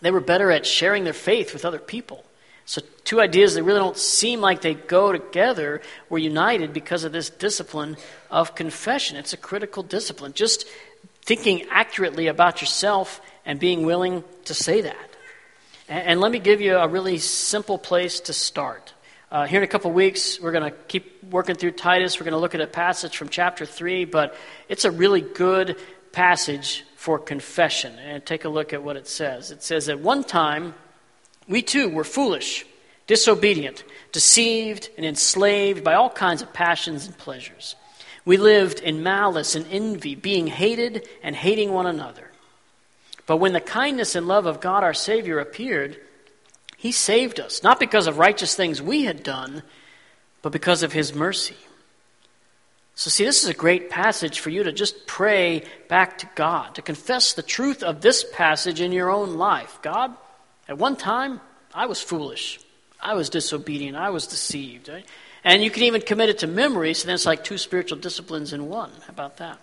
they 0.00 0.10
were 0.10 0.20
better 0.20 0.50
at 0.50 0.66
sharing 0.66 1.04
their 1.04 1.12
faith 1.12 1.52
with 1.52 1.64
other 1.64 1.78
people. 1.78 2.24
So, 2.64 2.80
two 3.04 3.20
ideas 3.20 3.54
that 3.54 3.64
really 3.64 3.80
don't 3.80 3.96
seem 3.96 4.40
like 4.40 4.60
they 4.60 4.74
go 4.74 5.12
together 5.12 5.82
were 6.08 6.18
united 6.18 6.72
because 6.72 7.04
of 7.04 7.12
this 7.12 7.28
discipline 7.28 7.96
of 8.30 8.54
confession. 8.54 9.16
It's 9.16 9.32
a 9.32 9.36
critical 9.36 9.82
discipline. 9.82 10.32
Just 10.32 10.66
thinking 11.22 11.66
accurately 11.70 12.28
about 12.28 12.60
yourself 12.60 13.20
and 13.44 13.58
being 13.58 13.84
willing 13.84 14.24
to 14.44 14.54
say 14.54 14.82
that. 14.82 15.08
And, 15.88 16.20
let 16.20 16.32
me 16.32 16.38
give 16.38 16.60
you 16.60 16.76
a 16.76 16.88
really 16.88 17.18
simple 17.18 17.76
place 17.76 18.20
to 18.20 18.32
start. 18.32 18.94
Uh, 19.30 19.46
here 19.46 19.58
in 19.58 19.64
a 19.64 19.66
couple 19.68 19.90
weeks, 19.90 20.40
we're 20.40 20.52
going 20.52 20.70
to 20.70 20.76
keep 20.88 21.22
working 21.24 21.56
through 21.56 21.72
Titus. 21.72 22.18
We're 22.18 22.24
going 22.24 22.32
to 22.32 22.38
look 22.38 22.54
at 22.54 22.60
a 22.60 22.66
passage 22.66 23.16
from 23.16 23.28
chapter 23.28 23.66
3, 23.66 24.04
but 24.04 24.36
it's 24.68 24.84
a 24.84 24.90
really 24.90 25.20
good 25.20 25.76
passage 26.12 26.84
for 26.96 27.18
confession. 27.18 27.98
And 27.98 28.24
take 28.24 28.44
a 28.44 28.48
look 28.48 28.72
at 28.72 28.82
what 28.82 28.96
it 28.96 29.08
says. 29.08 29.50
It 29.50 29.62
says, 29.62 29.88
At 29.88 30.00
one 30.00 30.22
time, 30.22 30.74
we 31.48 31.62
too 31.62 31.88
were 31.88 32.04
foolish, 32.04 32.64
disobedient, 33.06 33.84
deceived, 34.12 34.90
and 34.96 35.04
enslaved 35.04 35.82
by 35.82 35.94
all 35.94 36.10
kinds 36.10 36.42
of 36.42 36.52
passions 36.52 37.06
and 37.06 37.16
pleasures. 37.16 37.74
We 38.24 38.36
lived 38.36 38.80
in 38.80 39.02
malice 39.02 39.54
and 39.54 39.66
envy, 39.70 40.14
being 40.14 40.46
hated 40.46 41.08
and 41.22 41.34
hating 41.34 41.72
one 41.72 41.86
another. 41.86 42.30
But 43.26 43.38
when 43.38 43.52
the 43.52 43.60
kindness 43.60 44.14
and 44.14 44.28
love 44.28 44.46
of 44.46 44.60
God 44.60 44.84
our 44.84 44.94
Savior 44.94 45.40
appeared, 45.40 45.98
He 46.76 46.92
saved 46.92 47.40
us, 47.40 47.62
not 47.62 47.80
because 47.80 48.06
of 48.06 48.18
righteous 48.18 48.54
things 48.54 48.80
we 48.80 49.04
had 49.04 49.22
done, 49.22 49.62
but 50.42 50.52
because 50.52 50.82
of 50.82 50.92
His 50.92 51.14
mercy. 51.14 51.56
So, 52.94 53.10
see, 53.10 53.24
this 53.24 53.42
is 53.42 53.48
a 53.48 53.54
great 53.54 53.90
passage 53.90 54.40
for 54.40 54.50
you 54.50 54.64
to 54.64 54.72
just 54.72 55.06
pray 55.06 55.64
back 55.88 56.18
to 56.18 56.28
God, 56.34 56.74
to 56.74 56.82
confess 56.82 57.32
the 57.32 57.42
truth 57.42 57.82
of 57.82 58.00
this 58.00 58.24
passage 58.32 58.80
in 58.80 58.92
your 58.92 59.10
own 59.10 59.36
life. 59.36 59.78
God, 59.82 60.14
at 60.72 60.78
one 60.78 60.96
time, 60.96 61.38
I 61.74 61.84
was 61.84 62.00
foolish. 62.00 62.58
I 62.98 63.12
was 63.12 63.28
disobedient. 63.28 63.94
I 63.94 64.08
was 64.08 64.26
deceived. 64.26 64.88
Right? 64.88 65.04
And 65.44 65.62
you 65.62 65.70
can 65.70 65.82
even 65.82 66.00
commit 66.00 66.30
it 66.30 66.38
to 66.38 66.46
memory, 66.46 66.94
so 66.94 67.06
then 67.06 67.14
it's 67.14 67.26
like 67.26 67.44
two 67.44 67.58
spiritual 67.58 67.98
disciplines 67.98 68.54
in 68.54 68.70
one. 68.70 68.90
How 68.90 69.10
about 69.10 69.36
that? 69.36 69.58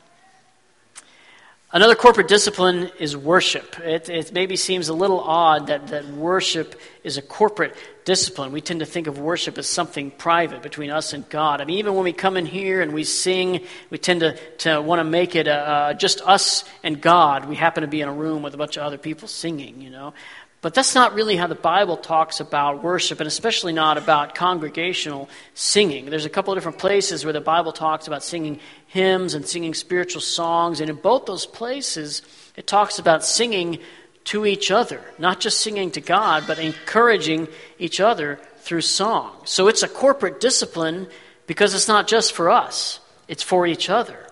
Another 1.71 1.95
corporate 1.95 2.27
discipline 2.27 2.91
is 2.99 3.17
worship. 3.17 3.79
It, 3.79 4.09
it, 4.09 4.33
maybe 4.33 4.55
seems 4.55 4.89
a 4.89 4.93
little 4.93 5.19
odd 5.19 5.67
that, 5.67 5.87
that 5.87 6.05
worship 6.07 6.79
is 7.03 7.17
a 7.17 7.21
corporate 7.21 7.75
discipline. 8.05 8.51
We 8.51 8.61
tend 8.61 8.79
to 8.79 8.87
think 8.87 9.05
of 9.05 9.19
worship 9.19 9.57
as 9.57 9.67
something 9.67 10.09
private 10.09 10.63
between 10.63 10.89
us 10.89 11.13
and 11.13 11.27
God. 11.29 11.61
I 11.61 11.65
mean, 11.65 11.77
even 11.77 11.93
when 11.93 12.03
we 12.03 12.13
come 12.13 12.37
in 12.37 12.47
here 12.47 12.81
and 12.81 12.91
we 12.91 13.03
sing, 13.03 13.65
we 13.91 13.99
tend 13.99 14.21
to, 14.21 14.35
to 14.59 14.81
want 14.81 14.99
to 14.99 15.03
make 15.03 15.35
it 15.35 15.47
uh, 15.47 15.93
just 15.93 16.21
us 16.21 16.63
and 16.83 16.99
God. 16.99 17.47
We 17.47 17.55
happen 17.55 17.81
to 17.81 17.87
be 17.87 18.01
in 18.01 18.09
a 18.09 18.13
room 18.13 18.41
with 18.41 18.55
a 18.55 18.57
bunch 18.57 18.77
of 18.77 18.83
other 18.83 18.97
people 18.97 19.27
singing, 19.27 19.79
you 19.79 19.91
know. 19.91 20.13
But 20.61 20.73
that's 20.73 20.93
not 20.93 21.13
really 21.13 21.37
how 21.37 21.47
the 21.47 21.55
Bible 21.55 21.95
talks 21.95 22.41
about 22.41 22.83
worship, 22.83 23.21
and 23.21 23.27
especially 23.27 23.71
not 23.71 23.97
about 23.97 24.35
congregational 24.35 25.29
singing. 25.53 26.07
There's 26.09 26.25
a 26.25 26.29
couple 26.29 26.51
of 26.51 26.57
different 26.57 26.79
places 26.79 27.23
where 27.23 27.31
the 27.31 27.39
Bible 27.39 27.71
talks 27.71 28.07
about 28.07 28.23
singing 28.23 28.59
hymns 28.87 29.35
and 29.35 29.47
singing 29.47 29.73
spiritual 29.73 30.21
songs, 30.21 30.81
and 30.81 30.89
in 30.89 30.97
both 30.97 31.25
those 31.25 31.45
places, 31.45 32.23
it 32.57 32.67
talks 32.67 32.99
about 32.99 33.23
singing 33.23 33.79
to 34.25 34.45
each 34.45 34.69
other, 34.69 35.01
not 35.17 35.39
just 35.39 35.61
singing 35.61 35.91
to 35.91 36.01
God, 36.01 36.43
but 36.45 36.59
encouraging 36.59 37.47
each 37.77 38.01
other 38.01 38.37
through 38.57 38.81
song. 38.81 39.31
So 39.45 39.69
it's 39.69 39.81
a 39.81 39.87
corporate 39.87 40.41
discipline 40.41 41.07
because 41.47 41.73
it's 41.73 41.87
not 41.87 42.05
just 42.07 42.33
for 42.33 42.49
us, 42.49 42.99
it's 43.29 43.43
for 43.43 43.65
each 43.65 43.89
other. 43.89 44.27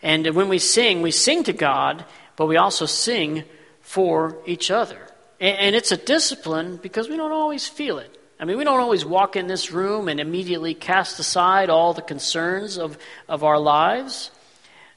And 0.00 0.26
when 0.34 0.48
we 0.48 0.58
sing, 0.58 1.02
we 1.02 1.10
sing 1.10 1.42
to 1.44 1.52
God, 1.52 2.04
but 2.36 2.46
we 2.46 2.56
also 2.56 2.86
sing 2.86 3.42
for 3.80 4.38
each 4.46 4.70
other. 4.70 5.08
And 5.42 5.74
it's 5.74 5.90
a 5.90 5.96
discipline 5.96 6.76
because 6.76 7.08
we 7.08 7.16
don't 7.16 7.32
always 7.32 7.66
feel 7.66 7.98
it. 7.98 8.16
I 8.38 8.44
mean, 8.44 8.58
we 8.58 8.62
don't 8.62 8.78
always 8.78 9.04
walk 9.04 9.34
in 9.34 9.48
this 9.48 9.72
room 9.72 10.06
and 10.06 10.20
immediately 10.20 10.72
cast 10.72 11.18
aside 11.18 11.68
all 11.68 11.94
the 11.94 12.00
concerns 12.00 12.78
of, 12.78 12.96
of 13.28 13.42
our 13.42 13.58
lives. 13.58 14.30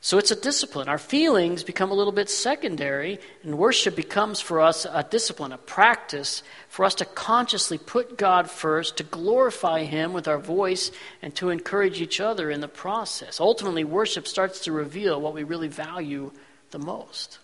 So 0.02 0.20
it's 0.20 0.30
a 0.30 0.40
discipline. 0.40 0.88
Our 0.88 1.00
feelings 1.00 1.64
become 1.64 1.90
a 1.90 1.96
little 1.96 2.14
bit 2.14 2.30
secondary, 2.30 3.20
and 3.42 3.58
worship 3.58 3.96
becomes 3.96 4.40
for 4.40 4.62
us 4.62 4.86
a 4.86 5.02
discipline, 5.10 5.52
a 5.52 5.58
practice 5.58 6.44
for 6.70 6.86
us 6.86 6.94
to 6.96 7.06
consciously 7.06 7.80
put 7.80 8.16
God 8.16 8.48
first, 8.48 8.98
to 8.98 9.04
glorify 9.04 9.84
Him 9.84 10.14
with 10.14 10.28
our 10.28 10.38
voice, 10.38 10.92
and 11.24 11.34
to 11.38 11.50
encourage 11.50 12.02
each 12.02 12.22
other 12.22 12.52
in 12.52 12.62
the 12.62 12.68
process. 12.68 13.40
Ultimately, 13.40 13.84
worship 13.84 14.28
starts 14.28 14.60
to 14.66 14.72
reveal 14.72 15.20
what 15.20 15.34
we 15.34 15.42
really 15.42 15.70
value 15.70 16.32
the 16.70 16.78
most 16.78 17.40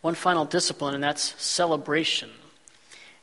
one 0.00 0.14
final 0.14 0.44
discipline, 0.44 0.94
and 0.94 1.02
that's 1.02 1.34
celebration. 1.42 2.30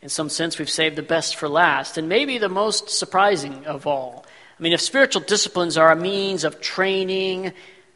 In 0.02 0.10
some 0.10 0.30
sense, 0.30 0.60
we've 0.60 0.70
saved 0.70 0.96
the 0.96 1.04
best 1.04 1.36
for 1.36 1.50
last, 1.50 1.98
and 1.98 2.08
maybe 2.08 2.38
the 2.38 2.50
most 2.50 2.90
surprising 2.90 3.66
of 3.66 3.88
all. 3.88 4.26
I 4.60 4.64
mean, 4.64 4.74
if 4.74 4.82
spiritual 4.82 5.22
disciplines 5.22 5.78
are 5.78 5.92
a 5.92 5.96
means 5.96 6.44
of 6.44 6.62
training, 6.62 7.44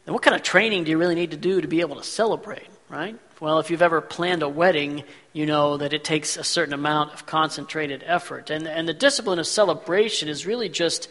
then 0.04 0.14
what 0.14 0.22
kind 0.22 0.34
of 0.34 0.42
training 0.42 0.84
do 0.84 0.90
you 0.90 0.98
really 0.98 1.14
need 1.14 1.30
to 1.30 1.36
do 1.36 1.60
to 1.60 1.68
be 1.68 1.80
able 1.80 1.96
to 1.96 2.04
celebrate? 2.04 2.68
right? 2.90 3.16
Well, 3.40 3.60
if 3.60 3.70
you've 3.70 3.80
ever 3.80 4.02
planned 4.02 4.42
a 4.42 4.48
wedding, 4.48 5.04
you 5.32 5.46
know 5.46 5.78
that 5.78 5.94
it 5.94 6.04
takes 6.04 6.36
a 6.36 6.44
certain 6.44 6.74
amount 6.74 7.14
of 7.14 7.24
concentrated 7.24 8.02
effort. 8.04 8.50
And, 8.50 8.68
and 8.68 8.86
the 8.86 8.92
discipline 8.92 9.38
of 9.38 9.46
celebration 9.46 10.28
is 10.28 10.44
really 10.44 10.68
just 10.68 11.08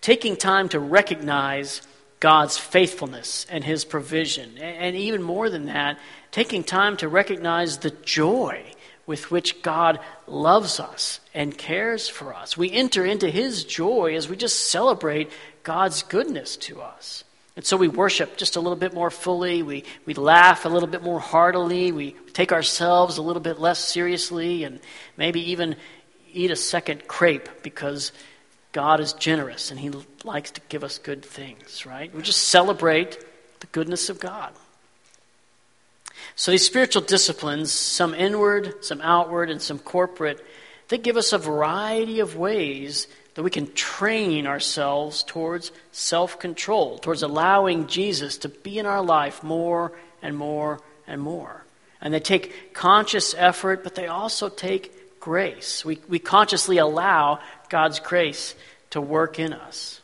taking 0.00 0.36
time 0.36 0.68
to 0.70 0.78
recognize 0.78 1.82
God's 2.20 2.58
faithfulness 2.58 3.46
and 3.48 3.62
His 3.62 3.84
provision. 3.84 4.58
And, 4.58 4.96
even 4.96 5.22
more 5.22 5.50
than 5.50 5.66
that, 5.66 5.98
taking 6.30 6.64
time 6.64 6.96
to 6.98 7.08
recognize 7.08 7.78
the 7.78 7.90
joy 7.90 8.64
with 9.06 9.30
which 9.30 9.62
God 9.62 10.00
loves 10.26 10.80
us 10.80 11.20
and 11.32 11.56
cares 11.56 12.08
for 12.08 12.34
us. 12.34 12.56
We 12.56 12.70
enter 12.70 13.04
into 13.04 13.30
His 13.30 13.64
joy 13.64 14.16
as 14.16 14.28
we 14.28 14.36
just 14.36 14.68
celebrate 14.70 15.30
God's 15.62 16.02
goodness 16.02 16.56
to 16.58 16.80
us. 16.80 17.24
And 17.56 17.64
so 17.64 17.76
we 17.76 17.88
worship 17.88 18.36
just 18.36 18.54
a 18.54 18.60
little 18.60 18.76
bit 18.76 18.94
more 18.94 19.10
fully. 19.10 19.62
We, 19.62 19.84
we 20.06 20.14
laugh 20.14 20.64
a 20.64 20.68
little 20.68 20.88
bit 20.88 21.02
more 21.02 21.18
heartily. 21.18 21.90
We 21.90 22.12
take 22.32 22.52
ourselves 22.52 23.18
a 23.18 23.22
little 23.22 23.42
bit 23.42 23.58
less 23.58 23.80
seriously 23.80 24.62
and 24.62 24.78
maybe 25.16 25.50
even 25.50 25.74
eat 26.32 26.52
a 26.52 26.56
second 26.56 27.08
crepe 27.08 27.48
because 27.64 28.12
God 28.78 29.00
is 29.00 29.12
generous 29.12 29.72
and 29.72 29.80
He 29.80 29.90
likes 30.22 30.52
to 30.52 30.60
give 30.68 30.84
us 30.84 30.98
good 30.98 31.24
things, 31.24 31.84
right? 31.84 32.14
We 32.14 32.22
just 32.22 32.44
celebrate 32.44 33.18
the 33.58 33.66
goodness 33.66 34.08
of 34.08 34.20
God. 34.20 34.52
So 36.36 36.52
these 36.52 36.64
spiritual 36.64 37.02
disciplines, 37.02 37.72
some 37.72 38.14
inward, 38.14 38.84
some 38.84 39.00
outward, 39.00 39.50
and 39.50 39.60
some 39.60 39.80
corporate, 39.80 40.46
they 40.90 40.98
give 40.98 41.16
us 41.16 41.32
a 41.32 41.38
variety 41.38 42.20
of 42.20 42.36
ways 42.36 43.08
that 43.34 43.42
we 43.42 43.50
can 43.50 43.72
train 43.74 44.46
ourselves 44.46 45.24
towards 45.24 45.72
self 45.90 46.38
control, 46.38 46.98
towards 46.98 47.24
allowing 47.24 47.88
Jesus 47.88 48.38
to 48.38 48.48
be 48.48 48.78
in 48.78 48.86
our 48.86 49.02
life 49.02 49.42
more 49.42 49.90
and 50.22 50.36
more 50.36 50.78
and 51.04 51.20
more. 51.20 51.64
And 52.00 52.14
they 52.14 52.20
take 52.20 52.74
conscious 52.74 53.34
effort, 53.36 53.82
but 53.82 53.96
they 53.96 54.06
also 54.06 54.48
take 54.48 55.18
grace. 55.18 55.84
We, 55.84 55.98
we 56.08 56.20
consciously 56.20 56.78
allow 56.78 57.40
God's 57.68 58.00
grace 58.00 58.54
to 58.90 59.00
work 59.00 59.38
in 59.38 59.52
us. 59.52 60.00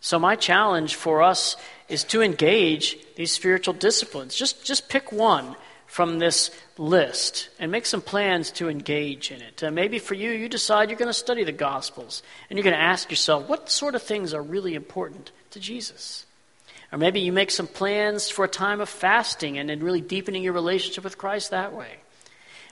So, 0.00 0.18
my 0.18 0.36
challenge 0.36 0.94
for 0.94 1.22
us 1.22 1.56
is 1.88 2.04
to 2.04 2.22
engage 2.22 2.96
these 3.16 3.32
spiritual 3.32 3.74
disciplines. 3.74 4.34
Just, 4.34 4.64
just 4.64 4.88
pick 4.88 5.10
one 5.10 5.56
from 5.86 6.18
this 6.18 6.50
list 6.78 7.48
and 7.58 7.72
make 7.72 7.86
some 7.86 8.02
plans 8.02 8.50
to 8.52 8.68
engage 8.68 9.30
in 9.30 9.40
it. 9.40 9.62
Uh, 9.62 9.70
maybe 9.70 9.98
for 9.98 10.14
you, 10.14 10.30
you 10.30 10.48
decide 10.48 10.90
you're 10.90 10.98
going 10.98 11.08
to 11.08 11.14
study 11.14 11.44
the 11.44 11.52
Gospels 11.52 12.22
and 12.48 12.56
you're 12.56 12.64
going 12.64 12.76
to 12.76 12.80
ask 12.82 13.10
yourself, 13.10 13.48
what 13.48 13.70
sort 13.70 13.94
of 13.94 14.02
things 14.02 14.34
are 14.34 14.42
really 14.42 14.74
important 14.74 15.30
to 15.50 15.60
Jesus? 15.60 16.26
Or 16.92 16.98
maybe 16.98 17.20
you 17.20 17.32
make 17.32 17.50
some 17.50 17.66
plans 17.66 18.28
for 18.28 18.44
a 18.44 18.48
time 18.48 18.80
of 18.80 18.88
fasting 18.88 19.58
and 19.58 19.68
then 19.68 19.80
really 19.80 20.00
deepening 20.00 20.42
your 20.42 20.52
relationship 20.52 21.04
with 21.04 21.18
Christ 21.18 21.50
that 21.50 21.72
way. 21.72 21.96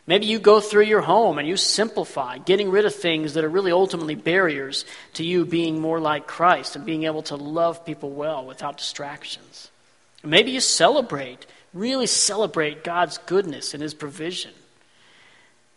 Maybe 0.06 0.26
you 0.26 0.38
go 0.38 0.60
through 0.60 0.84
your 0.84 1.00
home 1.00 1.38
and 1.38 1.48
you 1.48 1.56
simplify, 1.56 2.38
getting 2.38 2.70
rid 2.70 2.84
of 2.84 2.94
things 2.94 3.34
that 3.34 3.44
are 3.44 3.48
really 3.48 3.72
ultimately 3.72 4.14
barriers 4.14 4.84
to 5.14 5.24
you 5.24 5.46
being 5.46 5.80
more 5.80 5.98
like 5.98 6.26
Christ 6.26 6.76
and 6.76 6.84
being 6.84 7.04
able 7.04 7.22
to 7.24 7.36
love 7.36 7.86
people 7.86 8.10
well 8.10 8.44
without 8.44 8.76
distractions. 8.76 9.70
Maybe 10.22 10.50
you 10.50 10.60
celebrate 10.60 11.46
really 11.74 12.06
celebrate 12.06 12.84
God's 12.84 13.18
goodness 13.18 13.74
and 13.74 13.82
His 13.82 13.92
provision. 13.92 14.52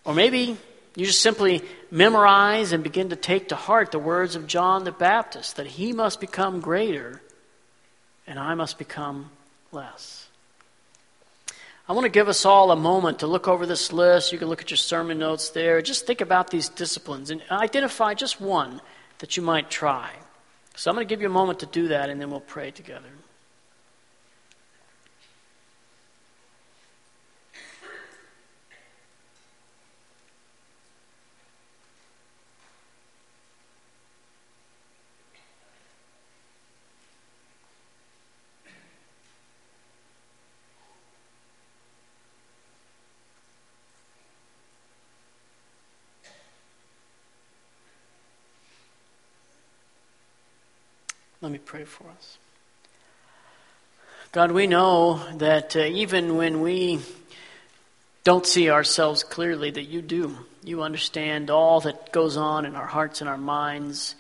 Or 0.06 0.14
maybe 0.14 0.56
you 0.96 1.06
just 1.06 1.22
simply 1.22 1.64
memorize 1.92 2.72
and 2.72 2.84
begin 2.84 3.10
to 3.10 3.16
take 3.16 3.50
to 3.50 3.56
heart 3.56 3.92
the 3.92 4.00
words 4.00 4.36
of 4.36 4.48
John 4.48 4.84
the 4.84 4.92
Baptist 4.92 5.58
that 5.58 5.68
he 5.68 5.92
must 5.92 6.22
become 6.22 6.62
greater 6.62 7.22
and 8.26 8.40
I 8.40 8.54
must 8.54 8.78
become 8.78 9.30
less. 9.72 10.28
I 11.90 11.94
want 11.94 12.04
to 12.04 12.10
give 12.10 12.28
us 12.28 12.46
all 12.46 12.72
a 12.72 12.76
moment 12.76 13.20
to 13.20 13.28
look 13.28 13.48
over 13.48 13.66
this 13.66 13.94
list. 13.94 14.34
You 14.34 14.38
can 14.38 14.50
look 14.50 14.62
at 14.62 14.70
your 14.70 14.78
sermon 14.78 15.20
notes 15.20 15.52
there. 15.52 15.82
Just 15.82 16.06
think 16.06 16.20
about 16.20 16.50
these 16.50 16.68
disciplines 16.68 17.32
and 17.32 17.42
identify 17.50 18.14
just 18.14 18.42
one 18.42 18.82
that 19.20 19.38
you 19.38 19.44
might 19.44 19.70
try. 19.70 20.12
So 20.76 20.92
I'm 20.92 20.96
going 20.96 21.08
to 21.08 21.10
give 21.10 21.22
you 21.22 21.28
a 21.28 21.32
moment 21.32 21.60
to 21.60 21.66
do 21.66 21.88
that 21.88 22.10
and 22.10 22.20
then 22.20 22.30
we'll 22.30 22.42
pray 22.42 22.72
together. 22.72 23.08
Pray 51.68 51.84
for 51.84 52.06
us. 52.18 52.38
God, 54.32 54.54
we 54.54 54.68
know 54.68 55.22
that 55.36 55.76
uh, 55.76 55.80
even 55.80 56.38
when 56.38 56.62
we 56.62 57.02
don't 58.24 58.46
see 58.46 58.70
ourselves 58.70 59.26
clearly, 59.26 59.72
that 59.72 59.84
you 59.84 60.02
do. 60.02 60.38
You 60.64 60.82
understand 60.82 61.50
all 61.50 61.82
that 61.82 62.14
goes 62.14 62.38
on 62.38 62.66
in 62.66 62.76
our 62.76 62.86
hearts 62.86 63.20
and 63.20 63.30
our 63.30 63.38
minds. 63.38 64.16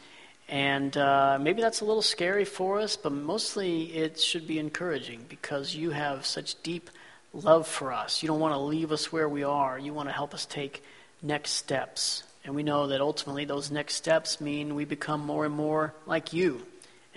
And 0.49 0.95
uh, 0.97 1.37
maybe 1.39 1.61
that's 1.61 1.79
a 1.79 1.85
little 1.85 2.01
scary 2.01 2.43
for 2.43 2.81
us, 2.81 2.97
but 2.97 3.13
mostly 3.13 3.95
it 3.95 4.19
should 4.19 4.45
be 4.45 4.59
encouraging 4.59 5.25
because 5.29 5.73
you 5.73 5.91
have 5.91 6.25
such 6.25 6.61
deep 6.63 6.89
love 7.33 7.65
for 7.65 7.93
us. 7.93 8.21
You 8.21 8.27
don't 8.27 8.41
want 8.41 8.55
to 8.55 8.59
leave 8.59 8.91
us 8.91 9.13
where 9.13 9.29
we 9.29 9.43
are, 9.43 9.79
you 9.79 9.93
want 9.93 10.09
to 10.09 10.13
help 10.13 10.33
us 10.33 10.45
take 10.45 10.83
next 11.21 11.51
steps. 11.51 12.23
And 12.43 12.55
we 12.55 12.63
know 12.63 12.87
that 12.87 12.99
ultimately 12.99 13.45
those 13.45 13.71
next 13.71 13.95
steps 13.95 14.41
mean 14.41 14.75
we 14.75 14.83
become 14.83 15.21
more 15.21 15.45
and 15.45 15.55
more 15.55 15.93
like 16.05 16.33
you 16.33 16.65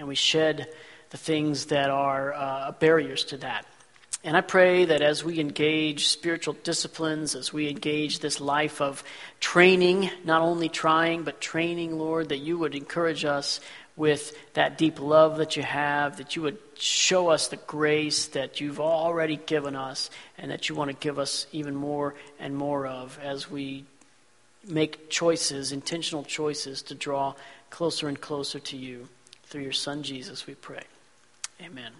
and 0.00 0.08
we 0.08 0.14
shed 0.14 0.66
the 1.10 1.18
things 1.18 1.66
that 1.66 1.90
are 1.90 2.32
uh, 2.32 2.72
barriers 2.72 3.22
to 3.24 3.36
that. 3.36 3.66
And 4.24 4.34
I 4.34 4.40
pray 4.40 4.86
that 4.86 5.02
as 5.02 5.22
we 5.22 5.40
engage 5.40 6.06
spiritual 6.06 6.54
disciplines, 6.64 7.34
as 7.34 7.52
we 7.52 7.68
engage 7.68 8.18
this 8.18 8.40
life 8.40 8.80
of 8.80 9.04
training, 9.40 10.10
not 10.24 10.40
only 10.40 10.70
trying, 10.70 11.22
but 11.22 11.40
training, 11.40 11.98
Lord, 11.98 12.30
that 12.30 12.38
you 12.38 12.58
would 12.58 12.74
encourage 12.74 13.26
us 13.26 13.60
with 13.94 14.34
that 14.54 14.78
deep 14.78 15.00
love 15.00 15.36
that 15.36 15.56
you 15.56 15.62
have, 15.62 16.16
that 16.16 16.34
you 16.34 16.42
would 16.42 16.58
show 16.76 17.28
us 17.28 17.48
the 17.48 17.56
grace 17.56 18.28
that 18.28 18.58
you've 18.58 18.80
already 18.80 19.36
given 19.36 19.76
us, 19.76 20.08
and 20.38 20.50
that 20.50 20.70
you 20.70 20.74
want 20.74 20.90
to 20.90 20.96
give 20.96 21.18
us 21.18 21.46
even 21.52 21.74
more 21.74 22.14
and 22.38 22.56
more 22.56 22.86
of 22.86 23.18
as 23.22 23.50
we 23.50 23.84
make 24.66 25.10
choices, 25.10 25.72
intentional 25.72 26.24
choices, 26.24 26.80
to 26.82 26.94
draw 26.94 27.34
closer 27.68 28.08
and 28.08 28.18
closer 28.18 28.58
to 28.58 28.78
you. 28.78 29.08
Through 29.50 29.62
your 29.62 29.72
Son, 29.72 30.04
Jesus, 30.04 30.46
we 30.46 30.54
pray. 30.54 30.84
Amen. 31.60 31.90